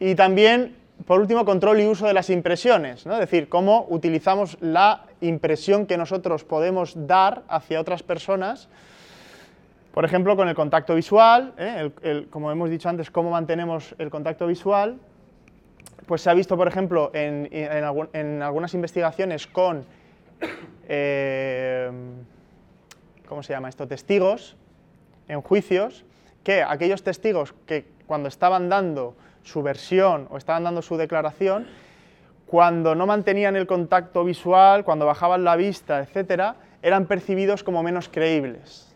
[0.00, 0.74] Y también,
[1.10, 3.14] por último, control y uso de las impresiones, ¿no?
[3.14, 8.68] es decir, cómo utilizamos la impresión que nosotros podemos dar hacia otras personas,
[9.92, 12.26] por ejemplo, con el contacto visual, ¿eh?
[12.30, 15.00] Como hemos dicho antes, cómo mantenemos el contacto visual,
[16.06, 19.84] pues se ha visto, por ejemplo, en algunas investigaciones con,
[20.88, 21.90] eh,
[23.26, 23.88] ¿cómo se llama esto?
[23.88, 24.56] Testigos
[25.26, 26.04] en juicios,
[26.44, 31.66] que aquellos testigos que cuando estaban dando su versión o estaban dando su declaración,
[32.46, 38.08] cuando no mantenían el contacto visual, cuando bajaban la vista, etcétera, eran percibidos como menos
[38.08, 38.94] creíbles.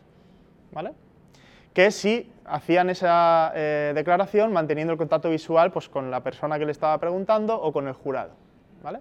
[0.72, 0.92] ¿Vale?
[1.72, 6.66] Que si hacían esa eh, declaración manteniendo el contacto visual pues, con la persona que
[6.66, 8.32] le estaba preguntando o con el jurado.
[8.82, 8.98] ¿Vale?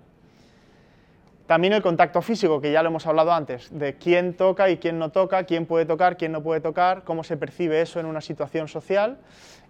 [1.47, 4.97] También el contacto físico, que ya lo hemos hablado antes, de quién toca y quién
[4.97, 8.21] no toca, quién puede tocar, quién no puede tocar, cómo se percibe eso en una
[8.21, 9.17] situación social,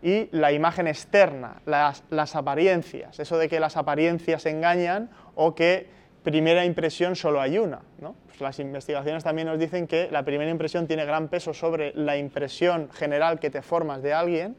[0.03, 5.87] y la imagen externa, las, apariencias, eso de que las apariencias engañan o que
[6.23, 7.79] primera impresión solo hay una.
[8.27, 12.17] Pues las investigaciones también nos dicen que la primera impresión tiene gran peso sobre la
[12.17, 14.55] impresión general que te formas de alguien,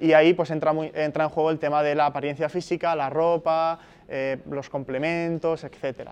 [0.00, 3.78] y ahí pues entra, entra en juego el tema de la apariencia física, la ropa,
[4.08, 6.10] eh, los complementos, etc.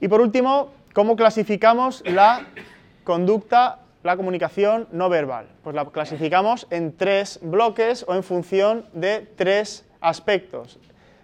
[0.00, 2.46] Y por último, ¿cómo clasificamos la
[3.04, 5.46] conducta, la comunicación no verbal?
[5.62, 10.80] Pues la clasificamos en tres bloques o en función de tres aspectos.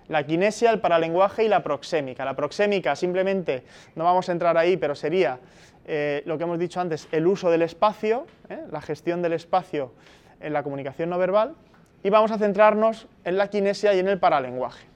[0.08, 2.24] La kinesia, el paralenguaje y la proxémica.
[2.24, 5.38] La proxémica simplemente, no vamos a entrar ahí, pero sería
[5.86, 8.60] eh, lo que hemos dicho antes, el uso del espacio, ¿eh?
[8.70, 9.92] la gestión del espacio
[10.40, 11.56] en la comunicación no verbal.
[12.02, 14.86] Y vamos a centrarnos en la kinesia y en el paralenguaje.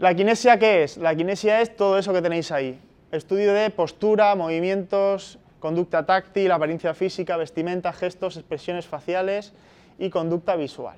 [0.00, 0.96] ¿La kinesia qué es?
[0.96, 2.80] La kinesia es todo eso que tenéis ahí.
[3.12, 9.52] Estudio de postura, movimientos, conducta táctil, apariencia física, vestimenta, gestos, expresiones faciales
[9.98, 10.96] y conducta visual.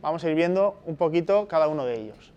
[0.00, 2.32] Vamos a ir viendo un poquito cada uno de ellos.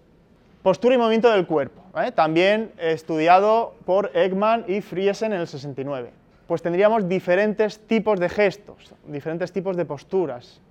[0.62, 1.82] Postura y movimiento del cuerpo,
[2.14, 6.12] también estudiado por Ekman y Friesen en el 69.
[6.45, 10.62] Pues tendríamos diferentes tipos de gestos, diferentes tipos de posturas.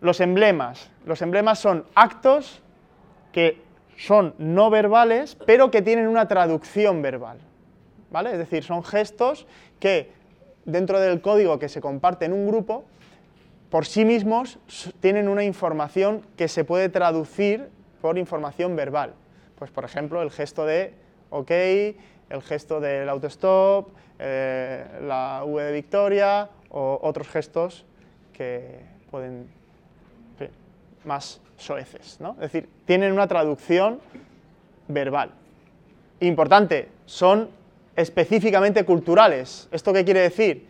[0.00, 0.90] Los emblemas.
[1.04, 2.62] Los emblemas son actos
[3.30, 3.65] que
[3.96, 7.38] son no verbales, pero que tienen una traducción verbal.
[8.10, 8.32] ¿vale?
[8.32, 9.46] Es decir, son gestos
[9.80, 10.10] que
[10.64, 12.84] dentro del código que se comparte en un grupo,
[13.70, 14.58] por sí mismos
[15.00, 17.68] tienen una información que se puede traducir
[18.00, 19.14] por información verbal.
[19.58, 20.94] Pues por ejemplo, el gesto de
[21.30, 23.88] OK, el gesto del autostop,
[24.18, 27.84] eh, la V de victoria o otros gestos
[28.32, 28.80] que
[29.10, 29.48] pueden
[31.06, 32.20] más soeces.
[32.20, 32.32] ¿no?
[32.32, 34.00] Es decir, tienen una traducción
[34.88, 35.30] verbal.
[36.20, 37.50] Importante, son
[37.94, 39.68] específicamente culturales.
[39.70, 40.66] ¿Esto qué quiere decir?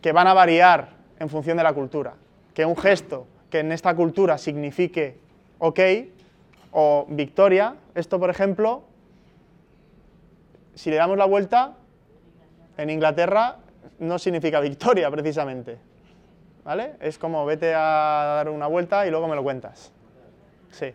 [0.00, 2.14] Que van a variar en función de la cultura.
[2.54, 5.18] Que un gesto que en esta cultura signifique
[5.58, 5.80] ok
[6.72, 8.82] o victoria, esto por ejemplo,
[10.74, 11.74] si le damos la vuelta,
[12.76, 13.56] en Inglaterra
[13.98, 15.78] no significa victoria precisamente.
[17.00, 19.92] Es como vete a dar una vuelta y luego me lo cuentas.
[20.70, 20.92] Sí.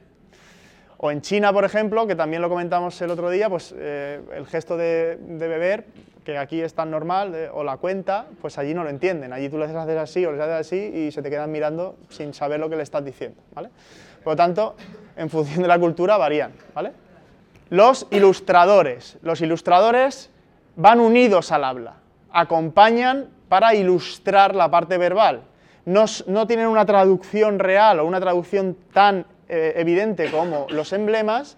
[0.98, 4.46] O en China, por ejemplo, que también lo comentamos el otro día, pues eh, el
[4.46, 5.86] gesto de, beber,
[6.26, 9.32] que aquí es tan normal, o la cuenta, pues allí no lo entienden.
[9.32, 12.34] Allí tú les haces así o les haces así y se te quedan mirando sin
[12.34, 13.70] saber lo que le estás diciendo, ¿vale?
[14.24, 14.76] Por lo tanto,
[15.16, 16.92] en función de la cultura varían, ¿vale?
[17.70, 19.18] Los ilustradores.
[19.22, 20.30] Los ilustradores
[20.76, 21.96] van unidos al habla,
[22.30, 25.44] acompañan para ilustrar la parte verbal
[25.86, 31.58] no, tienen una traducción real o una traducción tan eh, evidente como los emblemas,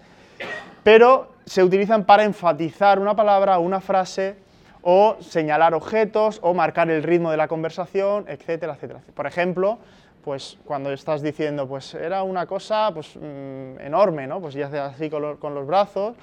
[0.83, 4.35] pero se utilizan para enfatizar una palabra una frase
[4.81, 9.01] o señalar objetos o marcar el ritmo de la conversación, etcétera, etcétera.
[9.13, 9.79] Por ejemplo,
[10.23, 14.41] pues cuando estás diciendo, pues era una cosa pues, mm, enorme, ¿no?
[14.41, 16.15] Pues y haces así con, los brazos,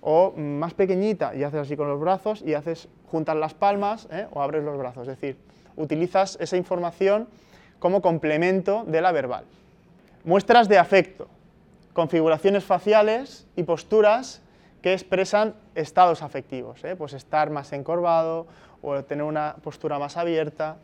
[0.00, 4.26] o más pequeñita y haces así con los brazos y haces juntas las palmas ¿eh?
[4.32, 5.06] o abres los brazos.
[5.06, 5.38] Es decir,
[5.76, 7.28] utilizas esa información
[7.78, 9.44] como complemento de la verbal.
[10.24, 11.28] Muestras de afecto,
[11.92, 14.40] configuraciones faciales y posturas
[14.82, 16.96] que expresan estados afectivos, ¿eh?
[16.96, 18.46] pues estar más encorvado
[18.82, 20.76] o tener una postura más abierta.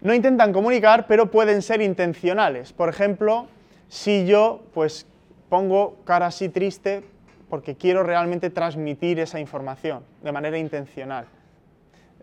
[0.00, 2.72] No intentan comunicar, pero pueden ser intencionales.
[2.72, 3.48] Por ejemplo,
[3.88, 5.06] si yo pues,
[5.48, 7.02] pongo cara así triste
[7.50, 11.26] porque quiero realmente transmitir esa información de manera intencional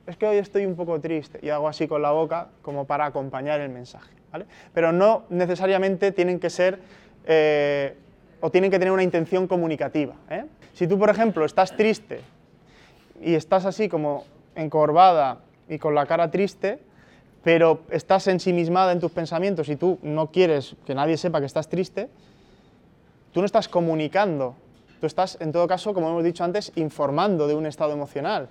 [0.08, 3.06] es que hoy estoy un poco triste y hago así con la boca como para
[3.06, 4.14] acompañar el mensaje.
[4.32, 4.46] ¿vale?
[4.74, 6.80] Pero no necesariamente tienen que ser
[7.26, 7.96] eh,
[8.42, 10.16] o tienen que tener una intención comunicativa.
[10.30, 10.46] ¿eh?
[10.74, 12.22] Si tú, por ejemplo, estás triste
[13.22, 14.26] y estás así como
[14.56, 16.80] encorvada y con la cara triste,
[17.44, 21.68] pero estás ensimismada en tus pensamientos y tú no quieres que nadie sepa que estás
[21.68, 22.10] triste,
[23.32, 24.56] tú no estás comunicando,
[25.00, 28.50] tú estás, en todo caso, como hemos dicho antes, informando de un estado emocional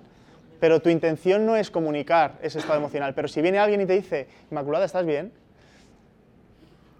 [0.59, 3.13] pero tu intención no es comunicar ese estado emocional.
[3.13, 5.31] Pero si viene alguien y te dice, Inmaculada, ¿estás bien?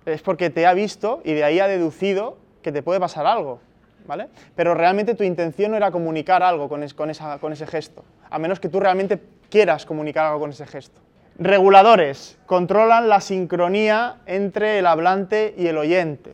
[0.06, 3.60] Es porque te ha visto y de ahí ha deducido que te puede pasar algo.
[4.06, 4.28] ¿vale?
[4.56, 8.60] Pero realmente tu intención no era comunicar algo con, esa, con ese gesto, a menos
[8.60, 11.02] que tú realmente quieras comunicar algo con ese gesto.
[11.38, 16.34] Reguladores controlan la sincronía entre el hablante y el oyente.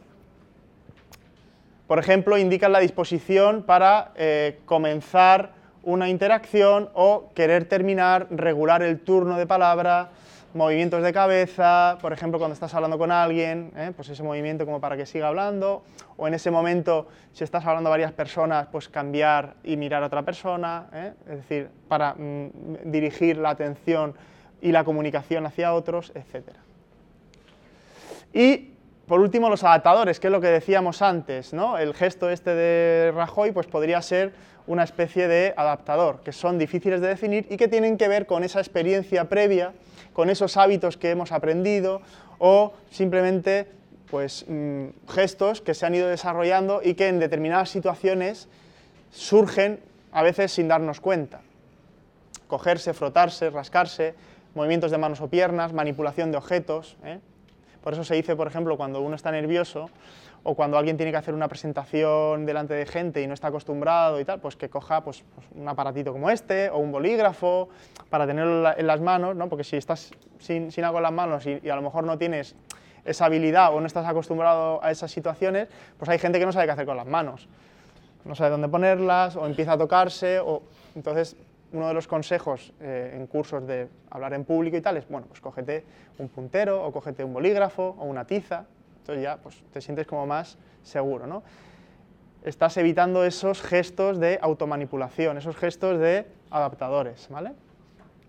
[1.88, 5.52] Por ejemplo, indican la disposición para eh, comenzar
[5.84, 10.10] una interacción o querer terminar, regular el turno de palabra,
[10.54, 13.92] movimientos de cabeza, por ejemplo, cuando estás hablando con alguien, ¿eh?
[13.96, 15.84] pues ese movimiento como para que siga hablando,
[16.18, 20.08] o en ese momento, si estás hablando a varias personas, pues cambiar y mirar a
[20.08, 21.14] otra persona, ¿eh?
[21.30, 22.50] es decir, para mm,
[22.92, 24.14] dirigir la atención
[24.62, 26.50] y la comunicación hacia otros, etc.
[28.34, 28.71] Y
[29.12, 31.78] por último, los adaptadores, que es lo que decíamos antes, ¿no?
[31.78, 34.32] El gesto este de Rajoy pues podría ser
[34.68, 38.46] una especie de adaptador, que son difíciles de definir y que tienen que ver con
[38.46, 39.74] esa experiencia previa,
[40.14, 42.02] con esos hábitos que hemos aprendido
[42.40, 43.68] o simplemente
[44.10, 48.48] pues, mm, gestos que se han ido desarrollando y que en determinadas situaciones
[49.12, 49.82] surgen
[50.14, 51.42] a veces sin darnos cuenta.
[52.48, 54.14] Cogerse, frotarse, rascarse,
[54.56, 56.96] movimientos de manos o piernas, manipulación de objetos.
[57.04, 57.20] ¿eh?
[57.84, 59.90] Por eso se dice, por ejemplo, cuando uno está nervioso
[60.44, 64.20] o cuando alguien tiene que hacer una presentación delante de gente y no está acostumbrado
[64.20, 67.70] y tal, pues que coja pues, pues un aparatito como este o un bolígrafo
[68.10, 69.50] para tenerlo en las manos, ¿no?
[69.50, 72.56] porque si estás sin, sin algo en las manos y, a lo mejor no tienes
[73.04, 75.68] esa habilidad o no estás acostumbrado a esas situaciones,
[75.98, 77.48] pues hay gente que no sabe qué hacer con las manos.
[78.26, 80.62] No sabe dónde ponerlas o empieza a tocarse o
[80.96, 81.36] entonces
[81.74, 85.28] uno de los consejos eh, en cursos de hablar en público y tal es, bueno,
[85.28, 85.86] pues cógete
[86.18, 88.66] un puntero o cógete un bolígrafo o una tiza,
[89.00, 91.44] entonces ya pues, te sientes como más seguro, ¿no?
[92.44, 97.52] Estás evitando esos gestos de automanipulación, esos gestos de adaptadores, ¿vale?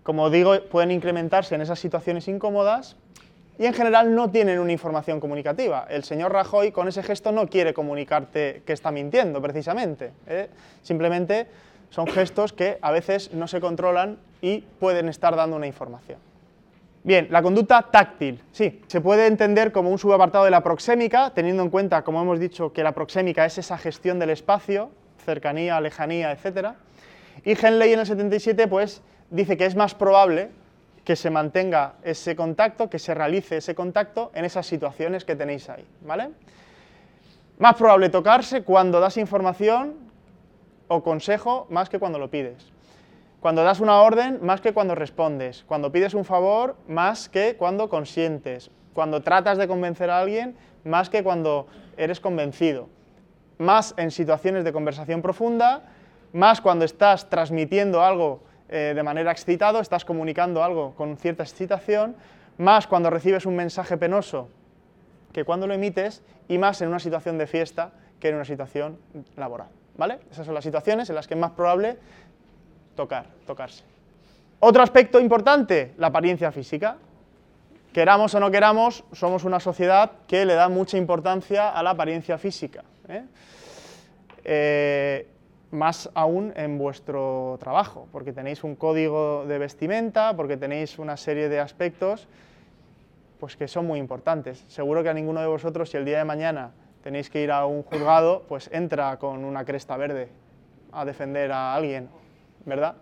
[0.03, 2.95] Como digo, pueden incrementarse en esas situaciones incómodas
[3.57, 5.85] y en general no tienen una información comunicativa.
[5.89, 10.11] El señor Rajoy con ese gesto no quiere comunicarte que está mintiendo, precisamente.
[10.27, 10.49] ¿eh?
[10.81, 11.47] Simplemente
[11.93, 16.17] son gestos que a veces no se controlan y pueden estar dando una información.
[17.03, 21.61] Bien, la conducta táctil, sí, se puede entender como un subapartado de la proxémica, teniendo
[21.61, 24.89] en cuenta, como hemos dicho, que la proxémica es esa gestión del espacio,
[25.23, 26.69] cercanía, lejanía, etc.
[27.45, 30.49] Y Henley en el 77 pues, dice que es más probable
[31.05, 35.69] que se mantenga ese contacto, que se realice ese contacto en esas situaciones que tenéis
[35.69, 36.29] ahí, ¿vale?
[37.59, 40.11] Más probable tocarse cuando das información
[40.87, 42.71] o consejo más que cuando lo pides.
[43.39, 45.63] Cuando das una orden más que cuando respondes.
[45.67, 48.71] Cuando pides un favor más que cuando consientes.
[48.93, 51.67] Cuando tratas de convencer a alguien más que cuando
[51.97, 52.87] eres convencido.
[53.57, 55.83] Más en situaciones de conversación profunda,
[56.31, 62.15] más cuando estás transmitiendo algo eh, de manera excitado, estás comunicando algo con cierta excitación,
[62.57, 64.49] más cuando recibes un mensaje penoso
[65.33, 68.99] que cuando lo emites y más en una situación de fiesta que en una situación
[69.35, 69.67] laboral.
[69.97, 70.19] ¿Vale?
[70.31, 71.97] Esas son las situaciones en las que es más probable
[72.95, 73.83] tocar, tocarse.
[74.59, 76.97] Otro aspecto importante, la apariencia física.
[77.91, 82.37] Queramos o no queramos, somos una sociedad que le da mucha importancia a la apariencia
[82.37, 82.83] física.
[83.07, 83.23] ¿eh?
[84.43, 85.27] Eh,
[85.71, 91.49] más aún en vuestro trabajo, porque tenéis un código de vestimenta, porque tenéis una serie
[91.49, 92.27] de aspectos
[93.39, 94.63] pues que son muy importantes.
[94.69, 96.71] Seguro que a ninguno de vosotros, si el día de mañana
[97.03, 100.29] tenéis que ir a un juzgado, pues entra con una cresta verde
[100.91, 102.09] a defender a alguien,
[102.65, 102.95] ¿verdad?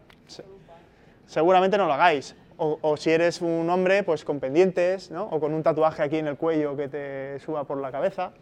[1.28, 2.36] Seguramente no lo hagáis.
[2.64, 5.24] O, si eres un hombre, pues con pendientes, ¿no?
[5.24, 8.34] O con un tatuaje aquí en el cuello que te suba por la cabeza.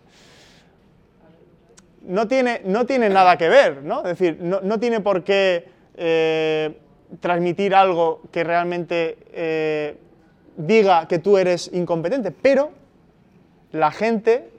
[2.01, 3.99] No tiene, no tiene nada que ver, ¿no?
[3.99, 6.77] Es decir, no, tiene por qué eh,
[7.21, 9.97] transmitir algo que realmente eh,
[10.57, 12.71] diga que tú eres incompetente, pero
[13.71, 14.49] la gente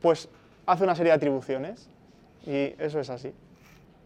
[0.00, 0.28] pues
[0.70, 1.88] hace una serie de atribuciones
[2.46, 3.32] y eso es así.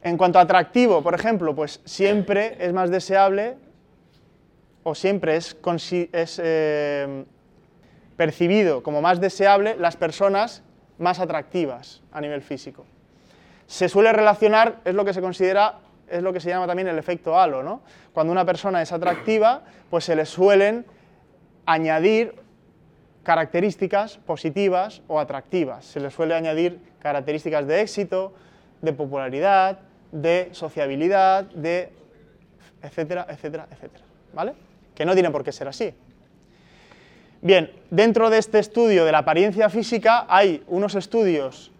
[0.03, 3.57] En cuanto a atractivo, por ejemplo, pues siempre es más deseable
[4.83, 5.57] o siempre es,
[6.43, 7.25] eh,
[8.17, 10.63] percibido como más deseable las personas
[10.99, 12.85] más atractivas a nivel físico.
[13.67, 16.99] Se suele relacionar, es lo que se considera, es lo que se llama también el
[16.99, 17.81] efecto halo, ¿no?
[18.13, 20.85] Cuando una persona es atractiva, pues se le suelen
[21.67, 22.44] añadir
[23.25, 25.85] características positivas o atractivas.
[25.85, 28.33] Se le suele añadir características de éxito,
[28.81, 29.81] de popularidad,
[30.13, 31.91] de sociabilidad, de
[32.83, 34.05] etcétera, etcétera, etcétera.
[34.33, 34.53] ¿Vale?
[34.95, 35.93] Que no tiene por qué ser así.
[37.41, 41.73] Bien, dentro de este estudio de la apariencia física hay unos estudios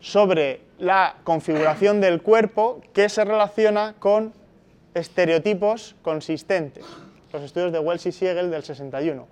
[0.00, 4.34] sobre la configuración del cuerpo que se relaciona con
[4.94, 6.84] estereotipos consistentes.
[7.32, 9.26] Los estudios de Wells y Siegel del 61.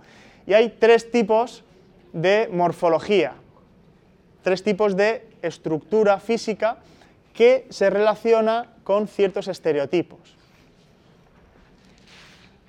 [0.47, 1.65] Y hay tres tipos
[2.13, 3.35] de morfología,
[4.43, 6.79] tres tipos de estructura física
[7.33, 10.37] que se relaciona con ciertos estereotipos.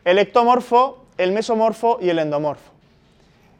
[0.03, 2.71] El ectomorfo, el mesomorfo y el endomorfo.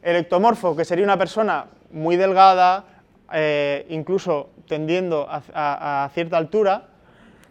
[0.02, 2.84] El ectomorfo, que sería una persona muy delgada,
[3.32, 6.88] eh, incluso tendiendo a, cierta altura,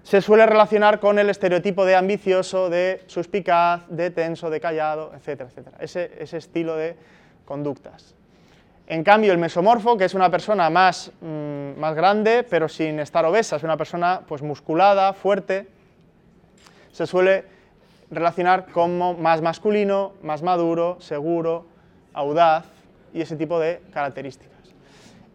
[0.06, 5.50] se suele relacionar con el estereotipo de ambicioso, de suspicaz, de tenso, de callado, etcétera,
[5.50, 5.78] etcétera.
[5.80, 6.96] Ese, ese estilo de
[7.44, 8.14] conductas.
[8.86, 13.26] En cambio, el mesomorfo, que es una persona más, mm, más grande, pero sin estar
[13.26, 15.68] obesa, es una persona pues, musculada, fuerte,
[16.92, 17.46] se suele
[18.12, 21.66] relacionar como más masculino, más maduro, seguro,
[22.14, 22.66] audaz
[23.12, 24.76] y ese tipo de características.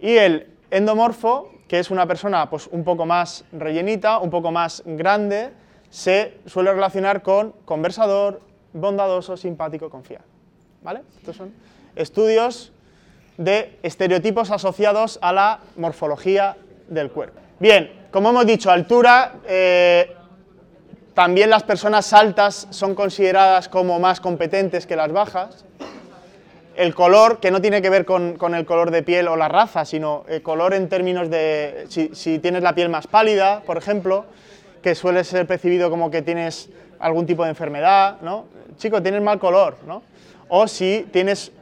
[0.00, 4.82] Y el endomorfo, que es una persona pues, un poco más rellenita, un poco más
[4.84, 5.52] grande,
[5.88, 8.40] se suele relacionar con conversador,
[8.72, 10.24] bondadoso, simpático, confiado.
[10.82, 11.02] ¿Vale?
[11.18, 11.52] Estos son
[11.94, 12.72] estudios
[13.36, 16.56] de estereotipos asociados a la morfología
[16.88, 17.38] del cuerpo.
[17.60, 20.16] Bien, como hemos dicho, altura, eh,
[21.14, 25.64] también las personas altas son consideradas como más competentes que las bajas.
[26.80, 29.84] El color, que no tiene que ver con, el color de piel o la raza,
[29.84, 34.24] sino el color en términos de si, tienes la piel más pálida, por ejemplo,
[34.82, 38.46] que suele ser percibido como que tienes algún tipo de enfermedad, ¿no?
[38.78, 40.02] Chico, tienes mal color, ¿no?
[40.48, 41.52] O si tienes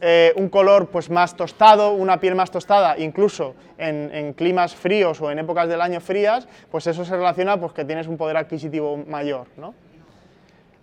[0.00, 5.30] eh, un color pues, más tostado, una piel más tostada, incluso en, climas fríos o
[5.30, 8.96] en épocas del año frías, pues eso se relaciona pues que tienes un poder adquisitivo
[9.06, 9.46] mayor.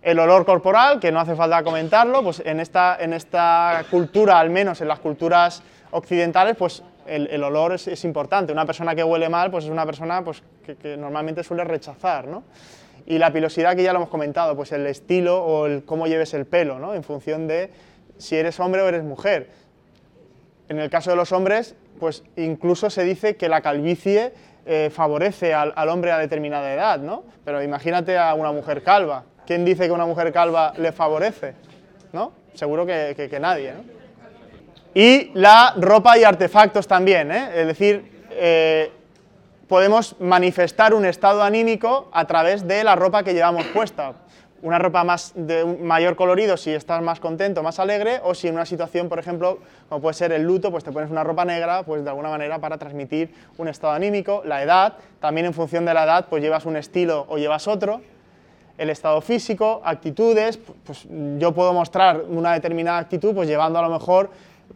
[0.06, 4.52] El olor corporal, que no hace falta comentarlo, pues en esta, en esta cultura, al
[4.52, 8.54] menos en las culturas occidentales, pues el, olor es, importante.
[8.54, 10.44] Una persona que huele mal, pues es una persona pues,
[10.80, 12.28] que, normalmente suele rechazar.
[13.08, 16.36] Y la pilosidad, que ya lo hemos comentado, pues el estilo o el cómo lleves
[16.36, 16.94] el pelo, ¿no?
[16.94, 17.72] en función de
[18.20, 19.50] si eres hombre o eres mujer.
[20.70, 24.34] En el caso de los hombres, pues incluso se dice que la calvicie
[24.68, 27.24] eh, favorece al, hombre a determinada edad, ¿no?
[27.44, 29.24] Pero imagínate a una mujer calva.
[29.46, 31.54] ¿Quién dice que una mujer calva le favorece?
[32.14, 32.32] ¿No?
[32.54, 33.84] Seguro que, nadie, ¿no?
[34.94, 37.50] Y la ropa y artefactos también, ¿eh?
[37.54, 38.92] Es decir, eh,
[39.68, 44.14] podemos manifestar un estado anímico a través de la ropa que llevamos puesta
[44.66, 48.56] una ropa más de mayor colorido si estás más contento, más alegre, o si en
[48.56, 51.84] una situación, por ejemplo, como puede ser el luto, pues te pones una ropa negra,
[51.84, 55.94] pues de alguna manera para transmitir un estado anímico, la edad, también en función de
[55.94, 58.02] la edad, pues llevas un estilo o llevas otro,
[58.78, 61.08] el estado físico, actitudes, pues
[61.38, 64.30] yo puedo mostrar una determinada actitud, pues llevando a lo mejor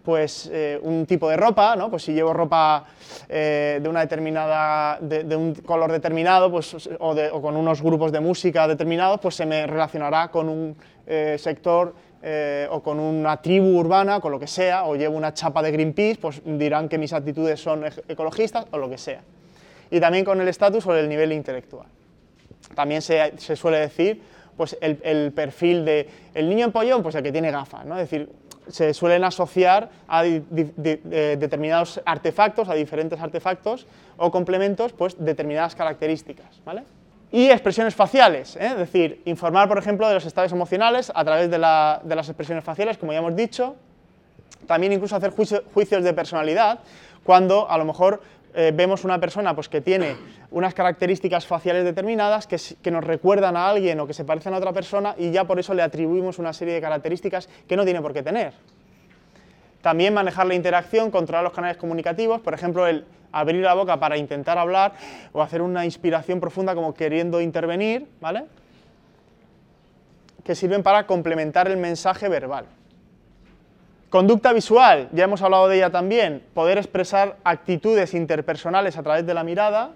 [0.03, 1.89] pues eh, un tipo de ropa, ¿no?
[1.89, 2.85] Pues si llevo ropa
[3.27, 8.67] eh, de una determinada, de, un color determinado, pues, o, con unos grupos de música
[8.67, 10.75] determinados, pues se me relacionará con un
[11.05, 11.93] eh, sector
[12.71, 16.19] o con una tribu urbana, con lo que sea, o llevo una chapa de Greenpeace,
[16.19, 19.21] pues dirán que mis actitudes son ecologistas o lo que sea.
[19.89, 21.87] Y también con el estatus o el nivel intelectual.
[22.75, 24.21] También se, se suele decir
[24.55, 27.97] pues el, el, perfil de el niño empollón, pues el que tiene gafas, ¿no?
[27.97, 28.29] Es decir,
[28.69, 33.87] se suelen asociar a determinados artefactos, a diferentes artefactos
[34.17, 36.61] o complementos, pues determinadas características.
[36.65, 36.83] ¿vale?
[37.31, 38.67] Y expresiones faciales, ¿eh?
[38.67, 42.97] es decir, informar, por ejemplo, de los estados emocionales a través de, las expresiones faciales,
[42.97, 43.75] como ya hemos dicho.
[44.67, 46.79] También incluso hacer juicios de personalidad,
[47.23, 48.21] cuando a lo mejor
[48.53, 50.15] eh, vemos una persona pues, que tiene
[50.51, 54.57] unas características faciales determinadas que, que, nos recuerdan a alguien o que se parecen a
[54.57, 58.01] otra persona y ya por eso le atribuimos una serie de características que no tiene
[58.01, 58.53] por qué tener.
[59.81, 64.17] También manejar la interacción, controlar los canales comunicativos, por ejemplo, el abrir la boca para
[64.17, 64.93] intentar hablar
[65.31, 68.45] o hacer una inspiración profunda como queriendo intervenir, ¿vale?
[70.43, 72.65] Que sirven para complementar el mensaje verbal.
[74.09, 79.35] Conducta visual, ya hemos hablado de ella también, poder expresar actitudes interpersonales a través de
[79.35, 79.91] la mirada,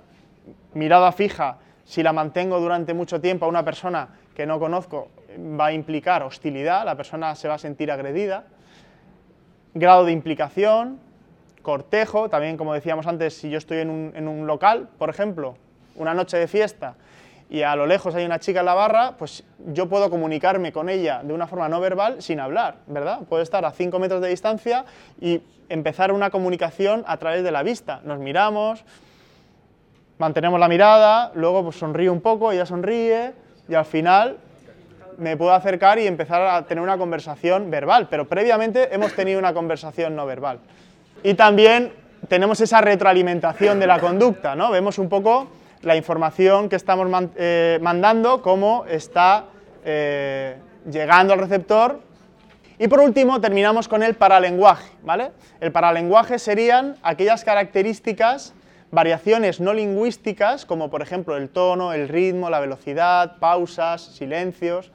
[0.76, 5.10] mirada fija, si la mantengo durante mucho tiempo a una persona que no conozco,
[5.60, 8.46] va a implicar hostilidad, la persona se va a sentir agredida,
[9.74, 11.00] grado de implicación,
[11.64, 15.56] cortejo, también como decíamos antes, si yo estoy en un, local, por ejemplo,
[15.96, 16.96] una noche de fiesta,
[17.54, 20.90] y a lo lejos hay una chica en la barra, pues yo puedo comunicarme con
[20.90, 23.20] ella de una forma no verbal sin hablar, ¿verdad?
[23.30, 24.86] Puedo estar a 5 metros de distancia
[25.22, 25.40] y
[25.70, 28.02] empezar una comunicación a través de la vista.
[28.06, 28.84] Nos miramos,
[30.18, 33.34] mantenemos la mirada, luego pues sonríe un poco, ella sonríe
[33.70, 34.38] y al final
[35.20, 39.54] me puedo acercar y empezar a tener una conversación verbal, pero previamente hemos tenido una
[39.54, 40.58] conversación no verbal.
[41.22, 41.94] Y también
[42.28, 44.72] tenemos esa retroalimentación de la conducta, ¿no?
[44.72, 45.50] Vemos un poco
[45.84, 49.46] la información que estamos eh, mandando, cómo está
[49.86, 50.58] eh,
[50.90, 52.00] llegando al receptor.
[52.80, 54.92] Y por último, terminamos con el paralenguaje.
[55.04, 55.32] ¿vale?
[55.60, 58.54] El paralenguaje serían aquellas características
[58.94, 64.92] variaciones no lingüísticas, como por ejemplo el tono, el ritmo, la velocidad, pausas, silencios,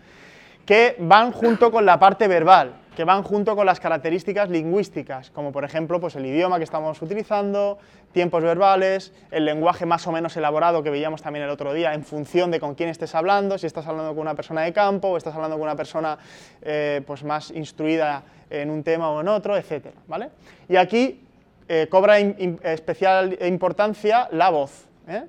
[0.65, 5.53] que van junto con la parte verbal, que van junto con las características lingüísticas, como
[5.53, 7.79] por ejemplo pues el idioma que estamos utilizando,
[8.11, 12.03] tiempos verbales, el lenguaje más o menos elaborado que veíamos también el otro día, en
[12.03, 15.17] función de con quién estés hablando, si estás hablando con una persona de campo o
[15.17, 16.19] estás hablando con una persona
[16.61, 19.91] eh, pues más instruida en un tema o en otro, etc.
[20.09, 20.31] ¿vale?
[20.69, 21.25] Y aquí
[21.69, 25.23] eh, cobra especial importancia la voz, ¿eh?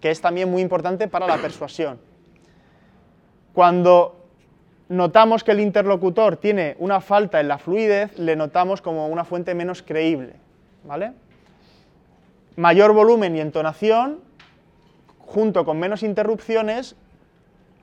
[0.00, 1.98] que es también muy importante para la persuasión.
[3.52, 4.17] Cuando
[4.88, 9.54] notamos que el interlocutor tiene una falta en la fluidez, le notamos como una fuente
[9.54, 10.34] menos creíble.
[10.84, 11.12] ¿vale?
[12.56, 14.20] Mayor volumen y entonación,
[15.20, 16.96] junto con menos interrupciones,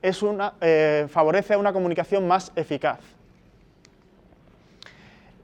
[0.01, 2.99] es una, eh, favorece una comunicación más eficaz.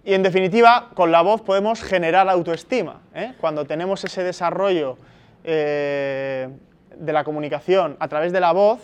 [0.04, 3.02] Y en definitiva, con la voz podemos generar autoestima.
[3.14, 3.34] ¿eh?
[3.40, 4.98] Cuando tenemos ese desarrollo
[5.44, 6.50] eh,
[6.96, 8.82] de la comunicación a través de la voz,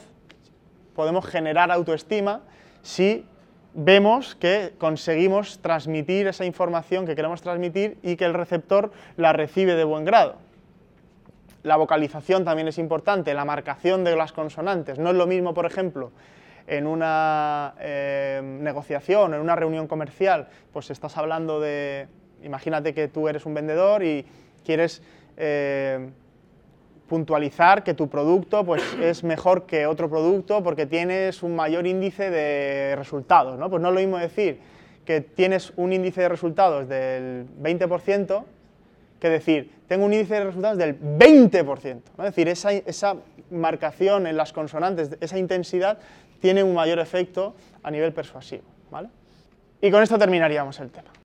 [0.96, 2.42] podemos generar autoestima
[2.88, 3.26] si
[3.74, 9.76] vemos que conseguimos transmitir esa información que queremos transmitir y que el receptor la recibe
[9.76, 10.36] de buen grado.
[11.64, 15.00] La vocalización también es importante, la marcación de las consonantes.
[15.00, 16.12] No es lo mismo, por ejemplo,
[16.66, 22.08] en una eh, negociación, en una reunión comercial, pues estás hablando de,
[22.42, 24.26] imagínate que tú eres un vendedor y
[24.64, 25.04] quieres
[25.36, 26.10] eh,
[27.08, 32.30] puntualizar que tu producto pues, es mejor que otro producto porque tienes un mayor índice
[32.30, 33.58] de resultados.
[33.58, 33.70] ¿no?
[33.70, 34.60] Pues no es lo mismo decir
[35.06, 38.44] que tienes un índice de resultados del 20%
[39.20, 42.02] que decir, tengo un índice de resultados del 20%.
[42.18, 43.16] Es decir, esa, esa
[43.50, 45.98] marcación en las consonantes, esa intensidad,
[46.42, 48.64] tiene un mayor efecto a nivel persuasivo.
[48.92, 49.10] ¿vale?
[49.82, 51.10] Y con esto terminaríamos el tema.